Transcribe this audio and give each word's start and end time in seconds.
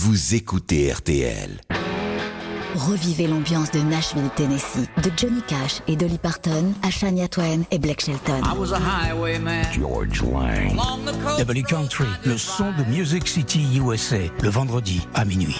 vous 0.00 0.36
écoutez 0.36 0.92
RTL. 0.92 1.60
Revivez 2.76 3.26
l'ambiance 3.26 3.72
de 3.72 3.80
Nashville, 3.80 4.30
Tennessee, 4.36 4.88
de 5.02 5.10
Johnny 5.16 5.42
Cash 5.48 5.80
et 5.88 5.96
Dolly 5.96 6.18
Parton 6.18 6.72
à 6.84 6.90
Shania 6.90 7.26
Twain 7.26 7.62
et 7.72 7.80
Blake 7.80 8.02
Shelton. 8.02 8.40
George 9.72 10.22
Lang. 10.22 10.76
W 11.38 11.62
Country, 11.64 12.06
le 12.24 12.38
son 12.38 12.70
de 12.78 12.84
Music 12.84 13.26
City 13.26 13.66
USA, 13.84 14.18
le 14.40 14.48
vendredi 14.48 15.04
à 15.14 15.24
minuit. 15.24 15.58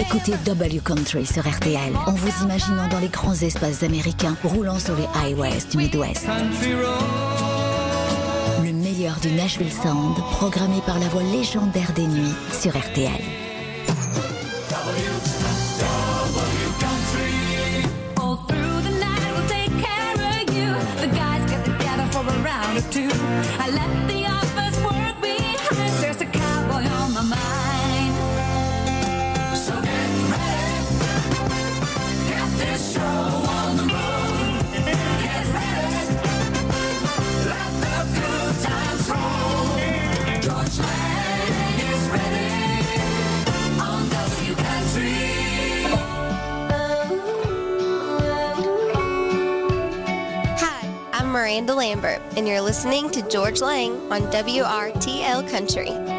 Écoutez 0.00 0.32
W 0.44 0.80
Country 0.84 1.24
sur 1.24 1.48
RTL 1.48 1.94
en 2.06 2.12
vous 2.14 2.44
imaginant 2.44 2.88
dans 2.88 2.98
les 2.98 3.08
grands 3.08 3.34
espaces 3.34 3.84
américains 3.84 4.36
roulant 4.42 4.80
sur 4.80 4.96
les 4.96 5.06
highways 5.14 5.64
du 5.70 5.76
Midwest. 5.76 6.26
Le 6.26 7.27
du 9.20 9.32
Nashville 9.32 9.72
Sound, 9.72 10.16
programmé 10.32 10.80
par 10.86 10.98
la 10.98 11.08
voix 11.08 11.22
légendaire 11.22 11.92
des 11.92 12.06
nuits 12.06 12.34
sur 12.52 12.76
RTL. 12.76 13.22
Miranda 51.48 51.74
Lambert, 51.74 52.20
and 52.36 52.46
you're 52.46 52.60
listening 52.60 53.08
to 53.08 53.26
George 53.26 53.62
Lang 53.62 53.92
on 54.12 54.20
WRTL 54.30 55.48
Country. 55.48 56.17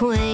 Queen. 0.00 0.29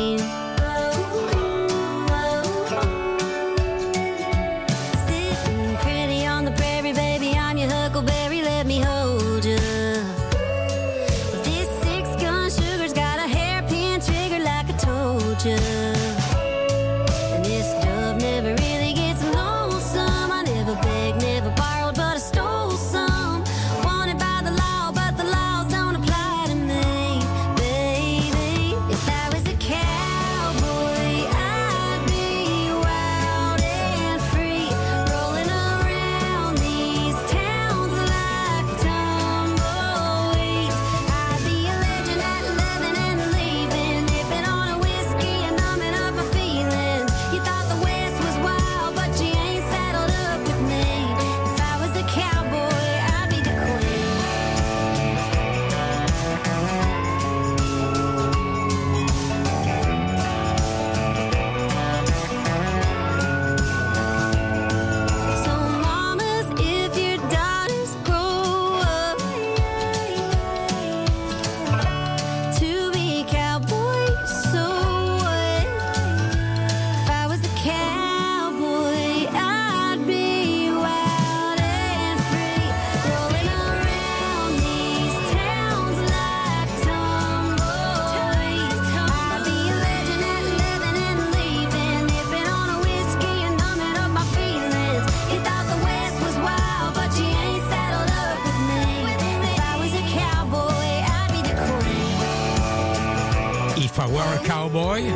Cowboy, 104.97 105.13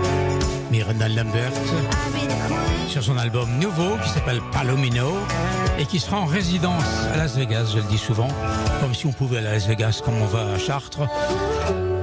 Miranda 0.70 1.08
Lambert, 1.08 1.52
sur 2.88 3.02
son 3.02 3.16
album 3.16 3.48
nouveau 3.58 3.96
qui 4.02 4.10
s'appelle 4.10 4.40
Palomino 4.52 5.16
et 5.78 5.86
qui 5.86 5.98
sera 5.98 6.18
en 6.18 6.26
résidence 6.26 6.84
à 7.12 7.16
Las 7.16 7.36
Vegas, 7.36 7.70
je 7.72 7.78
le 7.78 7.84
dis 7.84 7.98
souvent, 7.98 8.28
comme 8.80 8.94
si 8.94 9.06
on 9.06 9.12
pouvait 9.12 9.38
aller 9.38 9.48
à 9.48 9.52
Las 9.52 9.66
Vegas 9.66 10.02
comme 10.04 10.20
on 10.20 10.26
va 10.26 10.54
à 10.54 10.58
Chartres. 10.58 11.00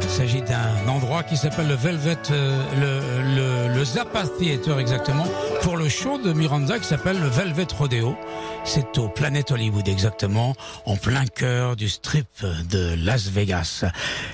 Il 0.01 0.09
s'agit 0.09 0.41
d'un 0.41 0.87
endroit 0.87 1.21
qui 1.23 1.37
s'appelle 1.37 1.67
le 1.67 1.75
Velvet, 1.75 2.17
euh, 2.31 2.63
le, 2.79 3.67
le, 3.67 3.73
le 3.75 3.85
Zappa 3.85 4.23
Theater 4.39 4.79
exactement, 4.79 5.25
pour 5.61 5.77
le 5.77 5.87
show 5.89 6.17
de 6.17 6.33
Miranda 6.33 6.79
qui 6.79 6.87
s'appelle 6.87 7.19
le 7.19 7.27
Velvet 7.27 7.67
Rodeo. 7.77 8.17
C'est 8.63 8.97
au 8.97 9.07
Planet 9.07 9.51
Hollywood 9.51 9.87
exactement, 9.87 10.55
en 10.85 10.97
plein 10.97 11.25
cœur 11.25 11.75
du 11.75 11.87
strip 11.87 12.27
de 12.69 12.95
Las 12.97 13.29
Vegas. 13.29 13.85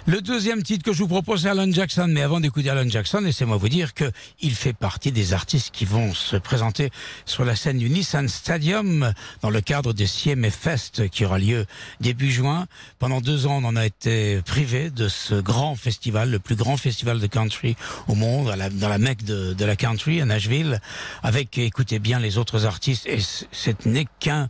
Le 0.08 0.22
deuxième 0.22 0.64
titre 0.64 0.84
que 0.84 0.94
je 0.94 1.00
vous 1.00 1.08
propose 1.08 1.44
c'est 1.44 1.50
Alan 1.50 1.72
Jackson, 1.72 2.08
mais 2.10 2.22
avant 2.22 2.40
d'écouter 2.40 2.70
Alan 2.70 2.90
Jackson, 2.90 3.20
laissez-moi 3.20 3.58
vous 3.58 3.70
dire 3.70 3.94
que 3.94 4.12
il 4.42 4.56
fait 4.56 4.74
partie 4.74 5.12
des 5.12 5.34
artistes 5.34 5.72
qui 5.72 5.86
vont 5.86 6.14
se 6.14 6.36
présenter 6.36 6.90
sur 7.26 7.46
la 7.46 7.56
scène 7.56 7.78
du 7.78 7.90
Nissan 7.90 8.28
Stadium 8.28 9.14
dans 9.42 9.50
le 9.50 9.62
cadre 9.62 9.94
du 9.94 10.08
CMF 10.08 10.56
Fest 10.56 11.10
qui 11.10 11.26
aura 11.26 11.38
lieu 11.38 11.66
début 12.00 12.32
juin. 12.32 12.66
Pendant 12.98 13.22
deux 13.22 13.46
ans, 13.46 13.60
on 13.62 13.66
en 13.66 13.76
a 13.76 13.86
été 13.86 14.42
privé 14.44 14.90
de 14.90 15.08
ce 15.10 15.36
grand 15.36 15.76
festival, 15.76 16.32
le 16.32 16.40
plus 16.40 16.56
grand 16.56 16.78
festival 16.78 17.20
de 17.20 17.28
country 17.28 17.76
au 18.08 18.16
monde, 18.16 18.54
dans 18.72 18.90
la 18.90 18.98
mecque 18.98 19.24
de 19.24 19.66
la 19.66 19.76
country 19.76 20.22
à 20.22 20.26
Nashville, 20.26 20.80
avec, 21.22 21.58
écoutez 21.58 22.00
bien, 22.00 22.20
les 22.20 22.38
autres 22.38 22.66
artistes. 22.66 23.06
Et 23.06 23.20
ce 23.20 23.70
n'est 23.86 24.08
qu'un 24.20 24.50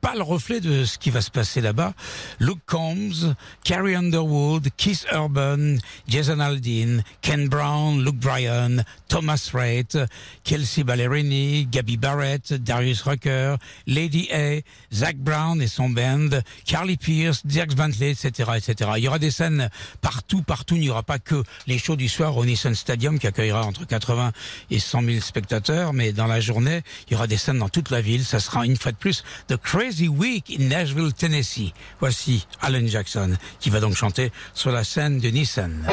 pâle 0.00 0.22
reflet 0.22 0.60
de 0.60 0.84
ce 0.84 0.98
qui 0.98 1.10
va 1.10 1.20
se 1.20 1.30
passer 1.30 1.60
là-bas. 1.60 1.94
Luke 2.40 2.62
Combs, 2.66 3.34
Carrie 3.62 3.94
Underwood, 3.94 4.68
Keith 4.76 5.06
Urban, 5.12 5.76
Jason 6.08 6.40
Aldean, 6.40 7.02
Ken 7.22 7.48
Brown, 7.48 8.02
Luke 8.02 8.16
Bryan, 8.16 8.84
Thomas 9.14 9.50
Rhett, 9.54 9.96
Kelsey 10.42 10.82
Ballerini, 10.82 11.68
Gabby 11.70 11.96
Barrett, 11.96 12.52
Darius 12.52 13.02
Rucker, 13.02 13.58
Lady 13.86 14.28
A, 14.32 14.60
Zach 14.92 15.16
Brown 15.16 15.62
et 15.62 15.68
son 15.68 15.88
band, 15.88 16.30
Carly 16.64 16.96
Pierce, 16.96 17.46
Dirks 17.46 17.76
Bentley, 17.76 18.10
etc., 18.10 18.50
etc. 18.56 18.90
Il 18.96 19.04
y 19.04 19.06
aura 19.06 19.20
des 19.20 19.30
scènes 19.30 19.70
partout, 20.00 20.42
partout. 20.42 20.74
Il 20.74 20.80
n'y 20.80 20.90
aura 20.90 21.04
pas 21.04 21.20
que 21.20 21.44
les 21.68 21.78
shows 21.78 21.94
du 21.94 22.08
soir 22.08 22.36
au 22.36 22.44
Nissan 22.44 22.74
Stadium 22.74 23.20
qui 23.20 23.28
accueillera 23.28 23.64
entre 23.64 23.86
80 23.86 24.32
et 24.72 24.80
100 24.80 25.02
000 25.02 25.20
spectateurs, 25.20 25.92
mais 25.92 26.12
dans 26.12 26.26
la 26.26 26.40
journée, 26.40 26.82
il 27.06 27.12
y 27.12 27.14
aura 27.14 27.28
des 27.28 27.36
scènes 27.36 27.60
dans 27.60 27.68
toute 27.68 27.90
la 27.90 28.00
ville. 28.00 28.24
Ça 28.24 28.40
sera 28.40 28.66
une 28.66 28.76
fois 28.76 28.90
de 28.90 28.96
plus 28.96 29.22
The 29.46 29.56
Crazy 29.56 30.08
Week 30.08 30.52
in 30.58 30.64
Nashville, 30.64 31.12
Tennessee. 31.12 31.72
Voici 32.00 32.48
Alan 32.60 32.84
Jackson 32.84 33.36
qui 33.60 33.70
va 33.70 33.78
donc 33.78 33.94
chanter 33.94 34.32
sur 34.54 34.72
la 34.72 34.82
scène 34.82 35.20
de 35.20 35.28
Nissan. 35.28 35.84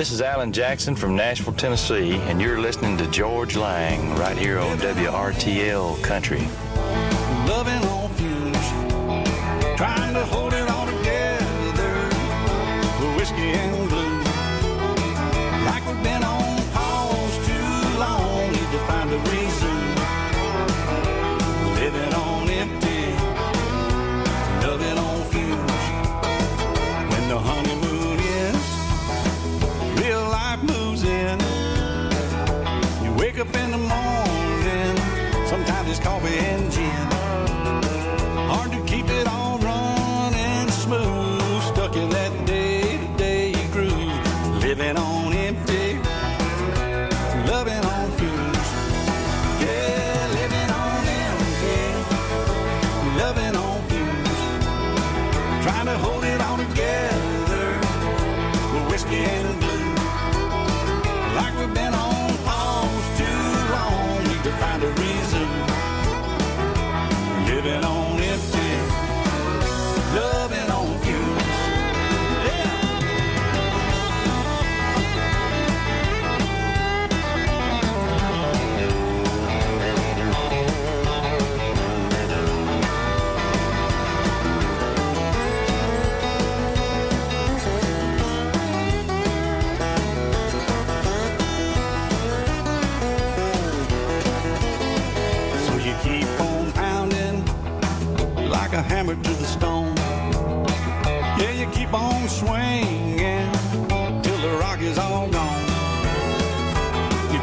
This 0.00 0.12
is 0.12 0.22
Alan 0.22 0.50
Jackson 0.50 0.96
from 0.96 1.14
Nashville, 1.14 1.52
Tennessee, 1.52 2.12
and 2.12 2.40
you're 2.40 2.58
listening 2.58 2.96
to 2.96 3.06
George 3.10 3.54
Lang 3.54 4.14
right 4.16 4.34
here 4.34 4.58
on 4.58 4.78
WRTL 4.78 6.02
Country. 6.02 6.48
loving 7.46 7.79
coffee 36.00 36.38
and 36.38 36.69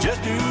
just 0.07 0.23
do 0.23 0.46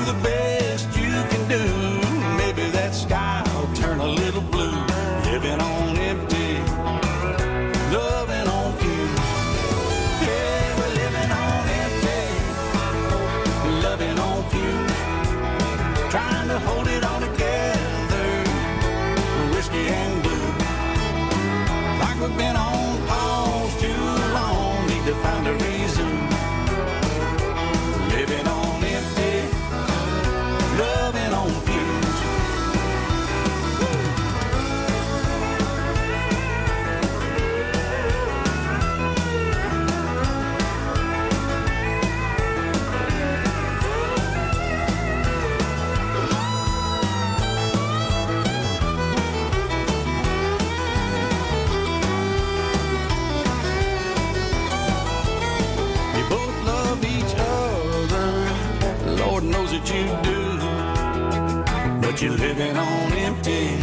living 62.56 62.76
on 62.78 63.12
empty, 63.12 63.76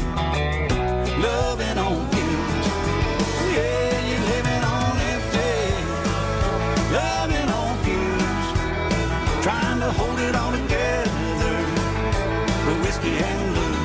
loving 1.22 1.78
on 1.78 2.10
fumes. 2.10 2.66
Yeah, 3.54 4.00
you're 4.10 4.26
living 4.34 4.64
on 4.64 4.98
empty, 5.14 5.54
loving 6.92 7.50
on 7.60 7.78
fumes. 7.84 9.44
Trying 9.44 9.80
to 9.80 9.92
hold 9.92 10.20
it 10.20 10.36
all 10.36 10.52
together 10.52 11.56
with 12.66 12.80
whiskey 12.84 13.16
and 13.30 13.54
blue. 13.54 13.78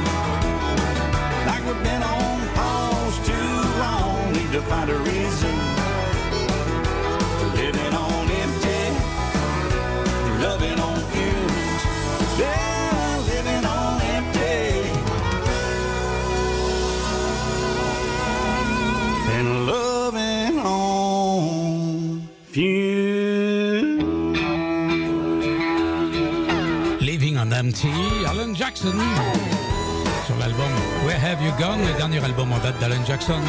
Like 1.44 1.62
we've 1.66 1.84
been 1.84 2.02
on 2.02 2.48
pause 2.54 3.18
too 3.26 3.50
long, 3.84 4.32
need 4.32 4.52
to 4.52 4.62
find 4.62 4.88
a 4.88 4.96
reason. 4.96 5.57
Empty, 27.58 27.88
Alan 28.24 28.54
Jackson. 28.54 28.94
Sur 30.26 30.36
l'album 30.38 30.70
Where 31.04 31.18
Have 31.24 31.42
You 31.42 31.50
Gone, 31.58 31.80
le 31.84 31.92
dernier 31.96 32.22
album 32.24 32.52
en 32.52 32.58
date 32.58 32.78
d'Alan 32.78 33.04
Jackson, 33.04 33.40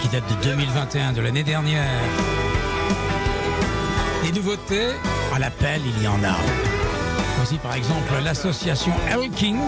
qui 0.00 0.08
date 0.08 0.24
de 0.30 0.44
2021, 0.44 1.12
de 1.12 1.20
l'année 1.20 1.42
dernière. 1.42 2.00
Des 4.24 4.32
nouveautés, 4.32 4.92
à 5.34 5.38
l'appel, 5.38 5.82
il 5.84 6.02
y 6.02 6.08
en 6.08 6.24
a. 6.24 6.36
Voici 7.36 7.58
par 7.58 7.74
exemple 7.74 8.14
l'association 8.24 8.94
L 9.10 9.28
King 9.30 9.58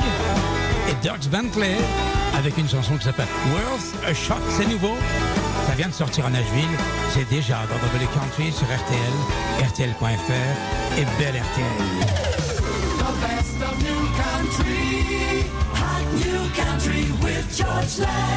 et 0.88 0.94
Dirks 1.02 1.28
Bentley 1.28 1.76
avec 2.38 2.56
une 2.56 2.68
chanson 2.68 2.96
qui 2.96 3.04
s'appelle 3.04 3.28
Worth 3.52 4.08
a 4.08 4.14
Shot. 4.14 4.40
C'est 4.56 4.68
nouveau. 4.68 4.96
Ça 5.66 5.74
vient 5.74 5.88
de 5.88 5.92
sortir 5.92 6.24
à 6.24 6.30
Nashville. 6.30 6.64
C'est 7.12 7.28
déjà 7.28 7.58
dans 7.68 7.76
W 7.88 8.08
Country 8.14 8.52
sur 8.52 8.66
RTL, 8.66 9.68
RTL.fr 9.68 10.98
et 10.98 11.04
Belle 11.18 11.42
RTL. 11.42 12.59
country 16.64 17.04
with 17.22 17.46
George 17.56 17.98
Lang. 17.98 18.30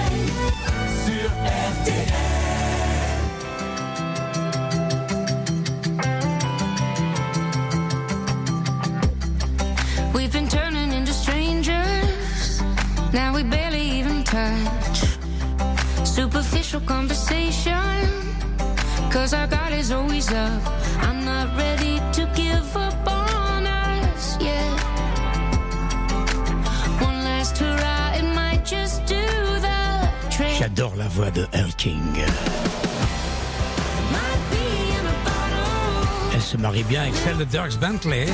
We've 10.14 10.32
been 10.32 10.48
turning 10.48 10.92
into 10.94 11.14
strangers. 11.14 12.62
Now 13.14 13.34
we 13.36 13.44
barely 13.44 13.82
even 14.00 14.24
touch. 14.24 14.98
Superficial 16.06 16.82
conversation. 16.82 17.94
Cause 19.12 19.34
our 19.34 19.48
God 19.48 19.74
is 19.74 19.92
always 19.92 20.32
up. 20.32 20.83
la 30.92 31.08
voix 31.08 31.32
de 31.32 31.48
Earl 31.54 31.72
King. 31.78 32.02
Elle 36.34 36.42
se 36.42 36.58
marie 36.58 36.84
bien 36.84 37.04
avec 37.04 37.16
celle 37.16 37.38
de 37.38 37.46
Dirks 37.46 37.80
Bentley. 37.80 38.26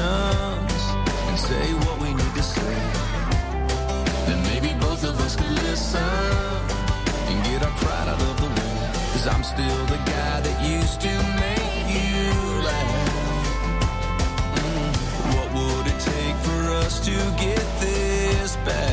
and 0.00 1.38
say 1.38 1.74
what 1.74 2.00
we 2.00 2.14
need 2.14 2.34
to 2.34 2.42
say. 2.42 2.76
Then 4.26 4.42
maybe 4.44 4.72
both 4.80 5.04
of 5.04 5.20
us 5.20 5.36
could 5.36 5.50
listen 5.50 6.00
and 6.00 7.44
get 7.44 7.62
our 7.62 7.70
pride 7.76 8.08
out 8.08 8.20
of 8.20 8.36
the 8.40 8.46
way. 8.46 8.90
Cause 9.12 9.26
I'm 9.26 9.44
still 9.44 9.86
the 9.86 9.98
guy 9.98 10.40
that 10.40 10.66
used 10.66 11.00
to 11.02 11.12
make 11.44 11.86
you 11.98 12.32
laugh. 12.68 13.46
Mm. 14.56 14.92
What 15.34 15.48
would 15.56 15.86
it 15.92 16.00
take 16.00 16.36
for 16.36 16.62
us 16.84 17.00
to 17.04 17.12
get 17.38 17.64
this 17.80 18.56
back? 18.64 18.91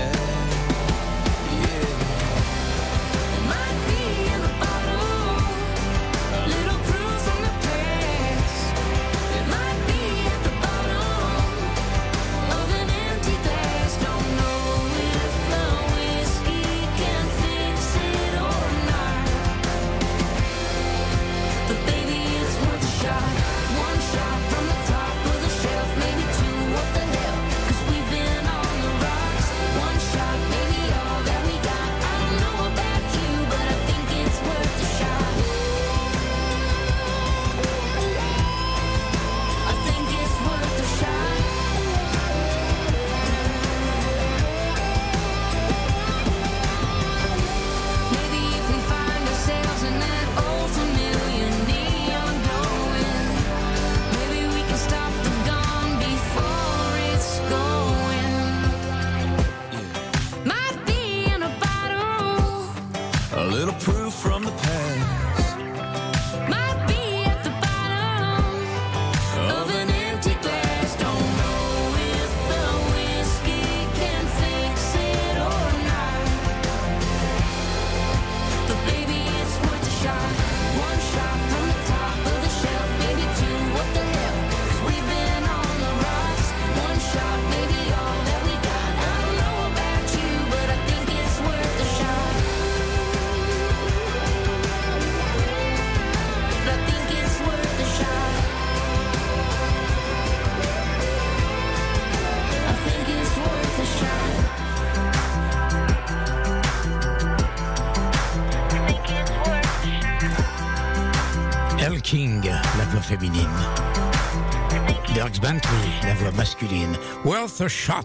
Worth 117.24 117.62
a 117.62 117.70
shot. 117.70 118.04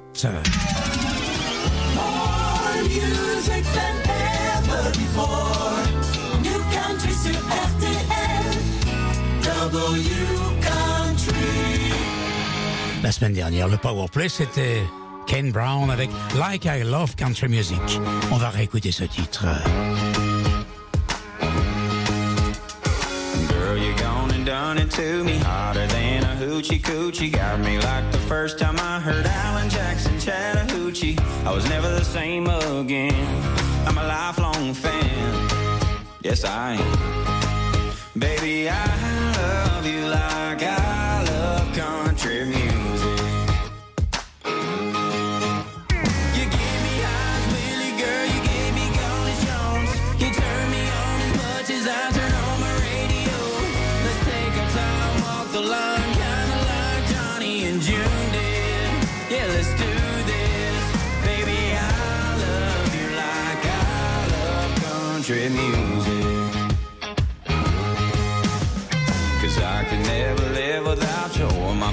La 13.03 13.13
semaine 13.13 13.33
dernière, 13.33 13.69
le 13.69 13.77
Powerplay, 13.77 14.29
c'était 14.29 14.83
Ken 15.27 15.51
Brown 15.51 15.91
avec 15.91 16.11
Like 16.39 16.65
I 16.65 16.85
Love 16.85 17.17
Country 17.17 17.49
Music. 17.49 18.01
On 18.31 18.37
va 18.37 18.51
réécouter 18.51 18.93
ce 18.93 19.05
titre. 19.05 19.47
running 24.75 24.89
to 24.89 25.23
me 25.23 25.39
hotter 25.39 25.87
than 25.87 26.25
a 26.25 26.35
hoochie 26.35 26.81
coochie. 26.81 27.31
Got 27.31 27.61
me 27.61 27.79
like 27.79 28.11
the 28.11 28.19
first 28.19 28.59
time 28.59 28.77
I 28.81 28.99
heard 28.99 29.25
Alan 29.25 29.71
Jackson 29.71 30.19
Chattahoochee. 30.19 31.17
I 31.45 31.55
was 31.55 31.69
never 31.69 31.89
the 31.89 32.05
same 32.05 32.49
again. 32.49 33.25
I'm 33.87 33.97
a 33.99 34.05
lifelong 34.05 34.75
fan. 34.75 35.49
Yes, 36.23 36.45
I 36.45 36.73
am. 36.73 37.93
Baby, 38.19 38.69
I 38.69 38.85
love 39.37 39.87
you 39.87 40.09
like 40.09 40.63
I 40.63 41.23
love 41.23 41.73
country 41.77 42.45
music. 42.45 42.84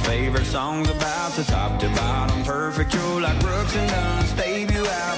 favorite 0.03 0.46
songs 0.46 0.89
about 0.89 1.34
to 1.34 1.43
top 1.46 1.79
to 1.79 1.89
bottom. 1.89 2.43
Perfect, 2.43 2.93
you're 2.93 3.22
like 3.22 3.39
Brooks 3.39 3.75
and 3.75 3.89
Dunn's 3.89 4.29
stave 4.29 4.72
you 4.72 4.86
out. 4.86 5.17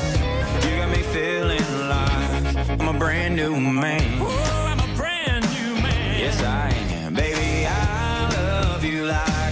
You 0.64 0.78
got 0.78 0.90
me 0.90 1.04
feeling 1.16 1.68
like 1.90 2.82
I'm 2.82 2.96
a 2.96 3.00
brand 3.00 3.36
new 3.36 3.60
man. 3.60 4.22
Ooh, 4.22 4.28
I'm 4.28 4.80
a 4.80 4.96
brand 4.96 5.46
new 5.54 5.82
man. 5.82 6.20
Yes, 6.20 6.42
I 6.42 6.70
am. 6.96 7.14
Baby, 7.14 7.66
I 7.68 8.30
love 8.36 8.84
you 8.84 9.06
like. 9.06 9.43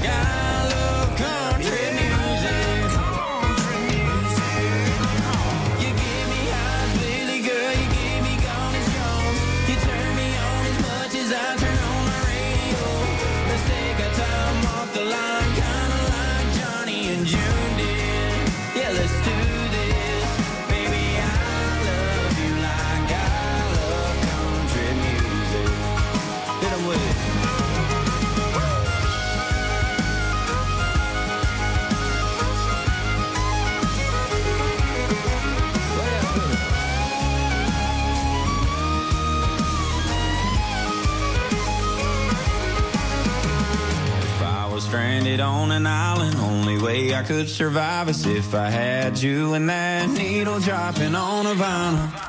Stranded 45.32 45.40
on 45.40 45.72
an 45.72 45.88
island. 45.88 46.36
Only 46.36 46.78
way 46.78 47.16
I 47.16 47.24
could 47.24 47.50
survive 47.50 48.10
is 48.10 48.26
if 48.26 48.54
I 48.54 48.70
had 48.70 49.22
you 49.22 49.54
and 49.54 49.70
that 49.70 50.10
needle 50.10 50.60
dropping 50.60 51.16
on 51.16 51.46
a 51.46 51.54
vinyl. 51.54 52.21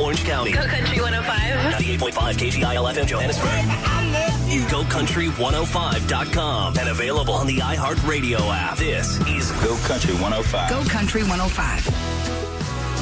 Orange 0.00 0.24
County. 0.24 0.52
Go 0.52 0.64
Country 0.66 1.00
105. 1.00 2.00
98.5 2.00 2.38
KGIL 2.38 2.84
FM 2.94 3.06
Johannesburg. 3.06 3.50
GoCountry105.com 4.70 6.78
and 6.78 6.88
available 6.88 7.34
on 7.34 7.46
the 7.46 7.58
iHeartRadio 7.58 8.40
app. 8.50 8.78
This 8.78 9.18
is 9.28 9.52
Go 9.62 9.76
Country 9.86 10.14
105. 10.14 10.70
Go 10.70 10.82
Country 10.88 11.22
105. 11.22 11.90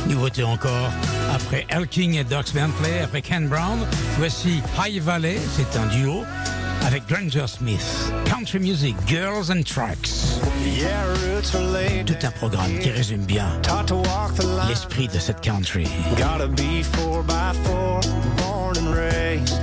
Nouveauté 0.08 0.42
encore. 0.42 0.90
Après 1.32 1.64
Elking 1.68 2.16
et 2.16 2.24
Docs 2.24 2.52
Bentley, 2.52 2.98
après 3.00 3.22
Ken 3.22 3.46
Brown, 3.48 3.86
voici 4.16 4.60
High 4.76 5.00
Valley, 5.00 5.38
c'est 5.56 5.76
un 5.78 5.86
duo 5.86 6.24
avec 6.84 7.06
Granger 7.06 7.46
Smith. 7.46 8.12
Country 8.24 8.58
Music, 8.58 8.96
Girls 9.06 9.50
and 9.50 9.62
Tracks. 9.62 10.27
Tout 12.06 12.26
un 12.26 12.30
programme 12.30 12.78
qui 12.78 12.90
résume 12.90 13.22
bien 13.22 13.46
l'esprit 14.68 15.08
de 15.08 15.18
cette 15.18 15.40
country. 15.40 15.86
Gotta 16.16 16.46
be 16.46 16.82
four 16.82 17.22
by 17.22 17.52
four, 17.64 18.00
born 18.36 18.76
and 18.78 18.94
raised. 18.94 19.60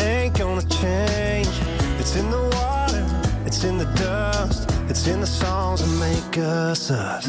Ain't 0.00 0.38
gonna 0.38 0.62
change. 0.68 1.48
It's 1.98 2.16
in 2.16 2.30
the 2.30 2.42
water, 2.56 3.04
it's 3.46 3.64
in 3.64 3.78
the 3.78 3.86
dust, 3.96 4.70
it's 4.88 5.06
in 5.06 5.20
the 5.20 5.26
songs 5.26 5.80
that 5.80 5.90
make 5.98 6.38
us 6.38 6.90
us. 6.90 7.26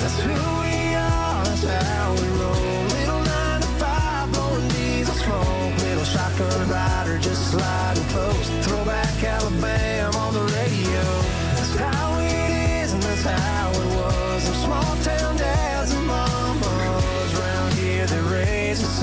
That's 0.00 0.20
who 0.20 0.30
we 0.30 0.94
are, 0.94 1.44
that's 1.44 1.64
how 1.64 2.12
we 2.12 2.28
roll. 2.38 2.84
Little 2.94 3.22
nine 3.24 3.60
to 3.60 3.68
five, 3.78 4.32
blowing 4.32 4.68
diesel 4.68 5.14
smoke. 5.14 5.78
Little 5.78 6.04
shotgun 6.04 6.68
rider, 6.68 7.18
just 7.18 7.50
sliding 7.50 8.04
close. 8.04 8.48
Throwback 8.66 9.03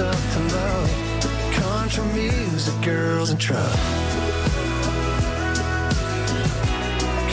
us 0.02 0.54
up. 0.54 0.90
Country 1.54 2.04
music, 2.14 2.82
girls 2.82 3.30
and 3.30 3.40
trucks. 3.40 3.76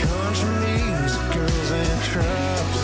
Country 0.01 0.49
music, 0.65 1.33
girls 1.33 1.71
and 1.71 2.03
trucks. 2.03 2.79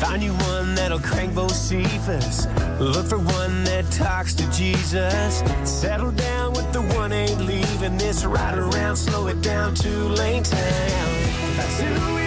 Find 0.00 0.22
you 0.22 0.32
one 0.32 0.74
that'll 0.74 1.00
crank 1.00 1.34
both 1.34 1.54
Cephas. 1.54 2.46
Look 2.78 3.06
for 3.06 3.18
one 3.18 3.64
that 3.64 3.90
talks 3.90 4.34
to 4.34 4.48
Jesus. 4.50 5.42
Settle 5.64 6.12
down 6.12 6.52
with 6.52 6.72
the 6.72 6.82
one 6.82 7.12
ain't 7.12 7.40
leaving 7.40 7.98
this 7.98 8.24
ride 8.24 8.58
around. 8.58 8.96
Slow 8.96 9.26
it 9.26 9.40
down 9.42 9.74
to 9.76 9.88
lane 9.88 10.44
town. 10.44 12.17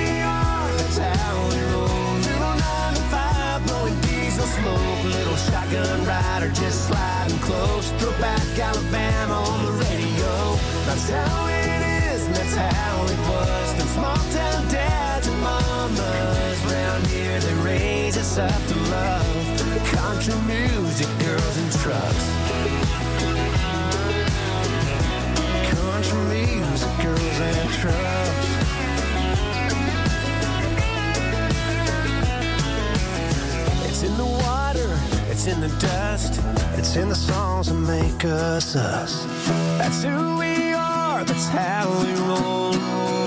Smoke. 4.61 5.03
Little 5.03 5.35
shotgun 5.35 6.05
rider 6.05 6.49
just 6.49 6.87
sliding 6.87 7.39
close. 7.39 7.91
Throw 7.99 8.11
back 8.19 8.47
Alabama 8.59 9.33
on 9.33 9.65
the 9.65 9.71
radio. 9.85 10.33
That's 10.85 11.09
how 11.09 11.47
it 11.47 11.67
is, 12.13 12.27
and 12.27 12.35
that's 12.35 12.55
how 12.55 13.03
it 13.05 13.19
was. 13.29 13.73
Them 13.77 13.87
small 13.87 14.21
town 14.37 14.67
dads 14.69 15.27
and 15.27 15.41
mamas 15.41 16.59
round 16.73 17.07
here 17.07 17.39
they 17.39 17.53
raise 17.63 18.17
us 18.17 18.37
up 18.37 18.61
to 18.69 18.75
love. 18.95 19.27
Country 19.97 20.35
music, 20.47 21.09
girls 21.19 21.57
and 21.61 21.71
trucks. 21.81 22.25
Country 25.73 26.21
music, 26.33 26.91
girls 27.03 27.39
and 27.49 27.69
trucks. 27.79 28.50
It's 35.43 35.47
in 35.47 35.59
the 35.59 35.75
dust, 35.79 36.39
it's 36.77 36.95
in 36.95 37.09
the 37.09 37.15
songs 37.15 37.67
that 37.69 37.73
make 37.73 38.25
us 38.25 38.75
us. 38.75 39.25
That's 39.79 40.03
who 40.03 40.37
we 40.37 40.71
are, 40.73 41.23
that's 41.23 41.47
how 41.47 41.89
we 42.03 42.13
roll. 42.13 43.20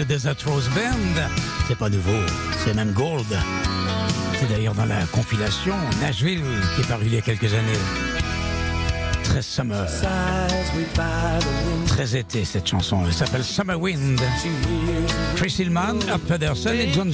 Le 0.00 0.06
Desert 0.06 0.36
Rose 0.46 0.68
Band. 0.70 1.28
C'est 1.68 1.76
pas 1.76 1.90
nouveau, 1.90 2.24
c'est 2.64 2.74
même 2.74 2.92
gold. 2.92 3.26
C'est 4.38 4.48
d'ailleurs 4.48 4.74
dans 4.74 4.86
la 4.86 5.04
compilation 5.12 5.74
Nashville 6.00 6.42
qui 6.74 6.80
est 6.80 6.88
parue 6.88 7.04
il 7.06 7.14
y 7.14 7.18
a 7.18 7.20
quelques 7.20 7.52
années. 7.52 7.78
Très 9.22 9.42
summer. 9.42 9.86
Très 11.86 12.16
été 12.16 12.44
cette 12.46 12.66
chanson. 12.66 13.02
Elle 13.06 13.12
s'appelle 13.12 13.44
Summer 13.44 13.78
Wind. 13.78 14.20
Chris 15.36 15.56
Hillman, 15.58 15.98
Art 16.10 16.20
Pedersen 16.20 16.76
et 16.76 16.90
John 16.92 17.08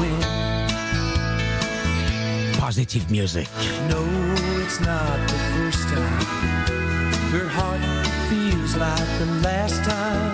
wind. 0.00 0.24
Positive 2.58 3.10
music. 3.10 3.48
No, 3.88 4.02
it's 4.62 4.80
not 4.80 5.18
the 5.28 5.38
first 5.54 5.88
time. 5.88 6.77
Her 7.38 7.46
heart 7.46 7.80
feels 8.28 8.74
like 8.74 9.18
the 9.20 9.26
last 9.46 9.84
time. 9.84 10.27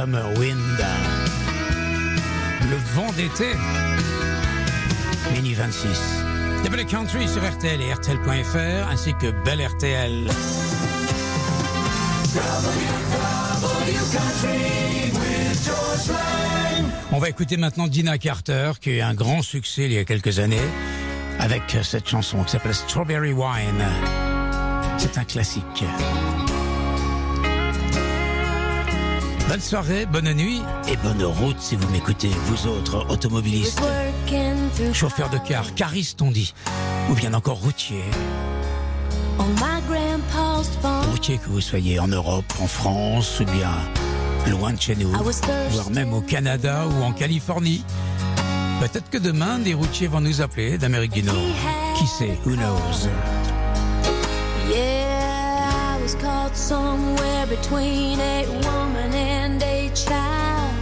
Summer 0.00 0.24
Wind. 0.38 0.58
Le 2.70 2.76
vent 2.94 3.12
d'été. 3.12 3.54
Mini 5.34 5.52
26. 5.52 5.88
Double 6.64 6.86
Country 6.86 7.28
sur 7.28 7.46
RTL 7.46 7.82
et 7.82 7.92
RTL.fr 7.92 8.88
ainsi 8.90 9.12
que 9.20 9.30
Belle 9.44 9.60
RTL. 9.66 10.26
On 17.12 17.18
va 17.18 17.28
écouter 17.28 17.58
maintenant 17.58 17.86
Dina 17.86 18.16
Carter 18.16 18.72
qui 18.80 18.92
a 18.92 18.94
eu 18.94 19.00
un 19.00 19.12
grand 19.12 19.42
succès 19.42 19.84
il 19.84 19.92
y 19.92 19.98
a 19.98 20.06
quelques 20.06 20.38
années 20.38 20.56
avec 21.38 21.76
cette 21.82 22.08
chanson 22.08 22.42
qui 22.44 22.52
s'appelle 22.52 22.74
Strawberry 22.74 23.34
Wine. 23.34 23.84
C'est 24.96 25.18
un 25.18 25.24
classique. 25.24 25.84
Bonne 29.50 29.60
soirée, 29.60 30.06
bonne 30.06 30.32
nuit 30.32 30.62
et 30.86 30.96
bonne 30.98 31.24
route 31.24 31.56
si 31.58 31.74
vous 31.74 31.88
m'écoutez, 31.88 32.30
vous 32.44 32.68
autres 32.68 33.04
automobilistes, 33.10 33.82
chauffeurs 34.92 35.28
de 35.28 35.38
car, 35.38 35.74
caristes 35.74 36.22
on 36.22 36.30
dit, 36.30 36.54
ou 37.10 37.14
bien 37.14 37.34
encore 37.34 37.56
routiers, 37.56 38.04
On 39.40 39.46
my 39.48 39.82
grandpa's 39.88 40.70
farm. 40.80 41.04
routiers 41.10 41.38
que 41.38 41.48
vous 41.48 41.60
soyez 41.60 41.98
en 41.98 42.06
Europe, 42.06 42.44
en 42.62 42.68
France 42.68 43.40
ou 43.40 43.44
bien 43.44 43.72
loin 44.46 44.72
de 44.72 44.80
chez 44.80 44.94
nous, 44.94 45.10
voire 45.70 45.90
même 45.90 46.14
au 46.14 46.20
Canada 46.20 46.84
ou 46.86 47.02
en 47.02 47.10
Californie. 47.10 47.84
Peut-être 48.80 49.10
que 49.10 49.18
demain, 49.18 49.58
des 49.58 49.74
routiers 49.74 50.06
vont 50.06 50.20
nous 50.20 50.40
appeler 50.40 50.78
d'Amérique 50.78 51.14
du 51.14 51.24
Nord. 51.24 51.34
Qui 51.98 52.06
sait, 52.06 52.38
who 52.46 52.54
knows? 52.54 53.08
Yeah, 54.72 55.96
I 55.98 56.00
was 56.00 56.14
caught 56.14 56.54
somewhere 56.56 57.46
between 57.48 58.20
a 58.20 58.46
woman 58.46 59.12
and 59.12 59.29
child. 59.94 60.74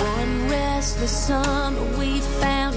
One 0.00 0.48
restless 0.50 1.26
summer, 1.26 1.82
we 1.98 2.20
found 2.40 2.73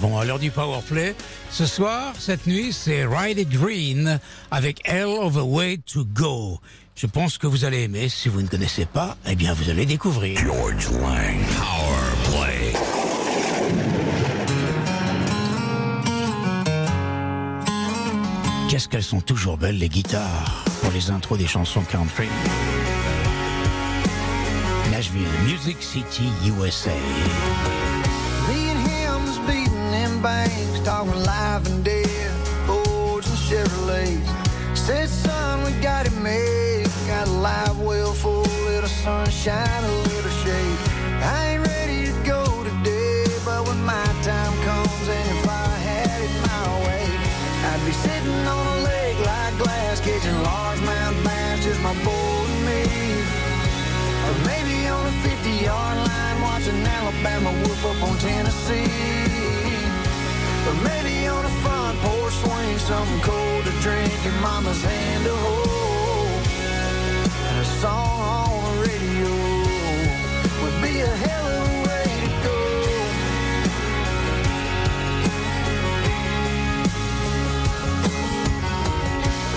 Arrivons 0.00 0.18
à 0.18 0.24
l'heure 0.24 0.38
du 0.38 0.52
power 0.52 0.78
play. 0.88 1.16
Ce 1.50 1.66
soir, 1.66 2.14
cette 2.20 2.46
nuit, 2.46 2.72
c'est 2.72 3.04
Ride 3.04 3.38
It 3.38 3.48
Green 3.48 4.20
avec 4.52 4.80
Hell 4.84 5.08
of 5.08 5.36
a 5.36 5.42
Way 5.42 5.78
to 5.92 6.04
Go. 6.04 6.60
Je 6.94 7.08
pense 7.08 7.36
que 7.36 7.48
vous 7.48 7.64
allez 7.64 7.82
aimer. 7.82 8.08
Si 8.08 8.28
vous 8.28 8.40
ne 8.40 8.46
connaissez 8.46 8.84
pas, 8.84 9.16
eh 9.26 9.34
bien, 9.34 9.52
vous 9.54 9.70
allez 9.70 9.86
découvrir. 9.86 10.38
George 10.38 10.88
Lang. 10.92 11.40
Power 11.56 12.46
Play. 12.46 12.72
Qu'est-ce 18.70 18.88
qu'elles 18.88 19.02
sont 19.02 19.20
toujours 19.20 19.56
belles, 19.56 19.78
les 19.78 19.88
guitares, 19.88 20.64
pour 20.80 20.92
les 20.92 21.10
intros 21.10 21.38
des 21.38 21.48
chansons 21.48 21.82
country. 21.82 22.28
Nashville, 24.92 25.26
Music 25.44 25.78
City, 25.80 26.28
USA. 26.46 26.92
Banks, 30.58 30.80
talking 30.80 31.22
life 31.24 31.66
and 31.68 31.84
death, 31.84 32.66
Fords 32.66 33.28
and 33.28 33.38
Chevrolets. 33.38 34.76
Said, 34.76 35.08
son, 35.08 35.64
we 35.64 35.72
got 35.82 36.06
it 36.06 36.16
made. 36.22 36.86
Got 37.06 37.28
a 37.28 37.30
live 37.30 37.80
well 37.80 38.12
full, 38.12 38.42
little 38.66 38.88
sunshine, 38.88 39.84
a 39.84 39.92
little 40.08 40.30
shade. 40.44 40.78
I 41.22 41.52
ain't 41.52 41.66
ready 41.66 42.06
to 42.06 42.12
go 42.24 42.42
today, 42.64 43.24
but 43.44 43.66
when 43.66 43.82
my 43.84 44.08
time 44.22 44.54
comes 44.68 45.08
and 45.16 45.26
if 45.36 45.48
I 45.48 45.68
had 45.90 46.18
it 46.26 46.34
my 46.50 46.66
way, 46.86 47.06
I'd 47.68 47.82
be 47.86 47.92
sitting 47.92 48.46
on 48.46 48.64
a 48.66 48.84
lake 48.84 49.18
like 49.26 49.56
glass, 49.58 50.00
catching 50.00 50.38
largemouth 50.48 51.24
bass, 51.24 51.64
just 51.64 51.80
my 51.82 51.94
boy 52.04 52.44
and 52.54 52.62
me. 52.68 52.82
Or 54.26 54.34
maybe 54.46 54.86
on 54.88 55.06
a 55.06 55.14
50 55.24 55.50
yard 55.64 55.96
line 55.96 56.42
watching 56.42 56.80
Alabama 56.84 57.50
whoop 57.60 57.84
up 57.90 58.02
on 58.02 58.18
Tennessee. 58.18 59.67
Or 60.68 60.74
maybe 60.84 61.26
on 61.26 61.44
a 61.46 61.48
front 61.62 61.98
porch 62.00 62.34
swing, 62.34 62.78
something 62.78 63.20
cold 63.22 63.64
to 63.64 63.70
drink 63.80 64.12
and 64.26 64.40
mama's 64.42 64.82
hand 64.82 65.24
to 65.24 65.34
hold. 65.34 66.46
And 67.48 67.58
a 67.60 67.64
song 67.80 68.20
on 68.20 68.76
the 68.76 68.82
radio 68.86 69.32
would 70.60 70.76
be 70.82 71.00
a 71.00 71.14
hell 71.24 71.48
of 71.56 71.66
a 71.72 71.76
way 71.88 72.04
to 72.22 72.28
go. 72.44 72.58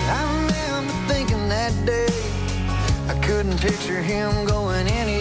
I 0.07 0.21
remember 0.37 0.93
thinking 1.13 1.49
that 1.49 1.73
day 1.85 2.13
I 3.09 3.13
couldn't 3.21 3.59
picture 3.59 4.01
him 4.01 4.45
going 4.45 4.87
any 4.87 5.20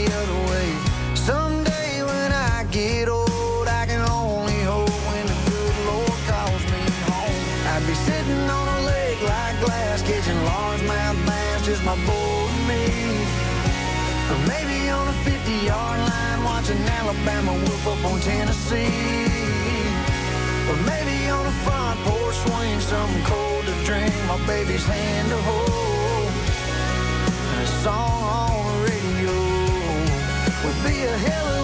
yard 15.71 16.01
line, 16.11 16.41
watching 16.51 16.83
Alabama 16.99 17.53
whoop 17.63 17.85
up 17.93 18.03
on 18.11 18.19
Tennessee. 18.21 18.91
Or 20.69 20.77
maybe 20.91 21.17
on 21.37 21.45
a 21.55 21.57
front 21.65 21.97
porch 22.07 22.37
swing, 22.45 22.81
something 22.81 23.25
cold 23.33 23.65
to 23.69 23.75
drink, 23.89 24.13
my 24.31 24.39
baby's 24.47 24.87
hand 24.95 25.27
to 25.35 25.41
hold. 25.49 26.33
And 27.51 27.61
a 27.69 27.71
song 27.85 28.21
on 28.41 28.61
the 28.69 28.77
radio 28.91 29.37
would 30.63 30.79
be 30.89 30.97
a 31.15 31.17
hell 31.27 31.49
of 31.55 31.60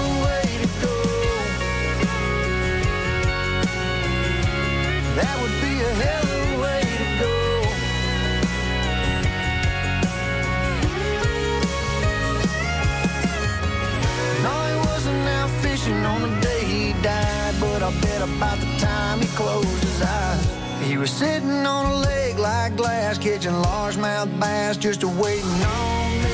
catching 23.46 23.62
largemouth 23.62 24.40
bass, 24.40 24.76
just 24.76 25.04
waiting 25.04 25.44
on 25.44 26.22
me. 26.22 26.30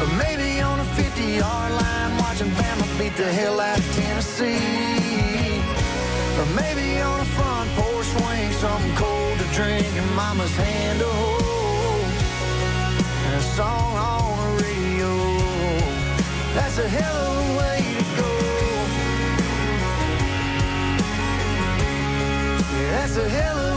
Or 0.00 0.06
maybe 0.18 0.60
on 0.60 0.80
a 0.80 0.84
50 0.84 1.22
yard 1.22 1.72
line, 1.72 2.18
watching 2.18 2.50
Bama 2.50 2.98
beat 2.98 3.16
the 3.16 3.32
hell 3.32 3.60
out 3.60 3.78
of 3.78 3.94
Tennessee. 3.94 5.60
Or 6.38 6.46
maybe 6.56 7.00
on 7.00 7.20
a 7.20 7.24
front 7.24 7.70
porch 7.76 8.06
swing, 8.06 8.52
something 8.52 8.94
cold 8.96 9.38
to 9.38 9.44
drink 9.54 9.86
and 9.96 10.16
mama's 10.16 10.54
hand 10.56 10.98
to 11.00 11.06
hold. 11.06 12.04
And 13.26 13.34
a 13.34 13.42
song 13.56 13.96
on 13.96 14.56
the 14.56 14.64
radio. 14.64 15.12
That's 16.54 16.78
a 16.78 16.88
hell 16.88 17.16
of 17.26 17.36
a 17.38 17.58
way 17.58 17.78
to 17.98 18.04
go. 18.20 18.30
Yeah, 22.74 22.90
that's 22.90 23.16
a 23.16 23.28
hell 23.28 23.58
of 23.58 23.71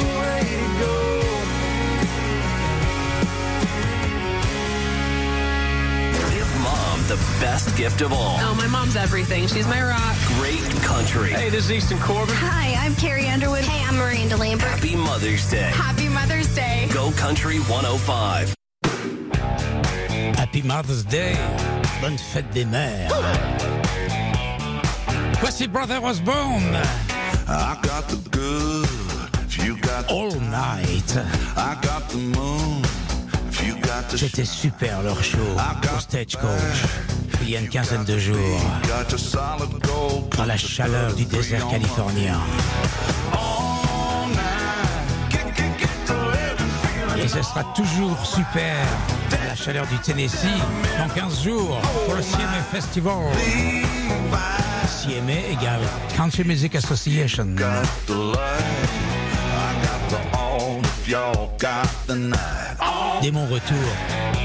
the 7.07 7.15
best 7.39 7.75
gift 7.77 8.01
of 8.01 8.11
all. 8.11 8.37
Oh, 8.39 8.55
my 8.55 8.67
mom's 8.67 8.95
everything. 8.95 9.47
She's 9.47 9.67
my 9.67 9.81
rock. 9.81 10.15
Great 10.39 10.63
country. 10.81 11.29
Hey, 11.29 11.49
this 11.49 11.65
is 11.65 11.71
Easton 11.71 11.99
Corbin. 11.99 12.33
Hi, 12.35 12.73
I'm 12.83 12.95
Carrie 12.95 13.27
Underwood. 13.27 13.63
Hey, 13.63 13.83
I'm 13.85 13.95
Miranda 13.97 14.37
Lambert. 14.37 14.69
Happy 14.69 14.95
Mother's 14.95 15.49
Day. 15.49 15.71
Happy 15.73 16.09
Mother's 16.09 16.53
Day. 16.55 16.87
Go 16.93 17.11
Country 17.11 17.59
105. 17.59 18.55
Happy 20.35 20.61
Mother's 20.63 21.03
Day. 21.03 21.35
Bonne 22.01 22.17
fête 22.17 22.49
des 22.53 22.65
mères. 22.65 23.11
Voici 25.39 25.67
Brother 25.67 25.99
Osborne. 26.03 26.75
I 27.47 27.77
got 27.83 28.07
the 28.09 28.17
good, 28.31 29.63
you 29.63 29.77
got 29.77 30.07
the 30.07 30.13
All 30.13 30.31
night. 30.31 31.17
I 31.55 31.77
got 31.81 32.09
the 32.09 32.17
moon, 32.17 32.81
C'était 34.15 34.45
super 34.45 35.01
leur 35.03 35.23
show 35.23 35.37
au 35.95 35.99
Stagecoach 35.99 36.83
il 37.45 37.51
y 37.51 37.57
a 37.57 37.59
une 37.59 37.69
quinzaine 37.69 38.03
de 38.03 38.17
jours 38.17 38.59
dans 40.35 40.45
la 40.45 40.57
chaleur 40.57 41.13
du 41.13 41.25
désert 41.25 41.67
californien. 41.67 42.39
Et 47.17 47.27
ce 47.27 47.43
sera 47.43 47.63
toujours 47.75 48.25
super 48.25 48.75
à 49.43 49.47
la 49.47 49.55
chaleur 49.55 49.85
du 49.87 49.97
Tennessee 49.99 50.47
dans 50.97 51.13
15 51.13 51.43
jours 51.43 51.79
pour 52.05 52.15
le 52.15 52.21
CMA 52.21 52.63
Festival. 52.71 53.31
CMA 55.03 55.51
égale 55.51 55.81
Country 56.15 56.43
Music 56.45 56.75
Association. 56.75 57.55
Dès 63.21 63.31
mon 63.31 63.45
retour, 63.45 63.77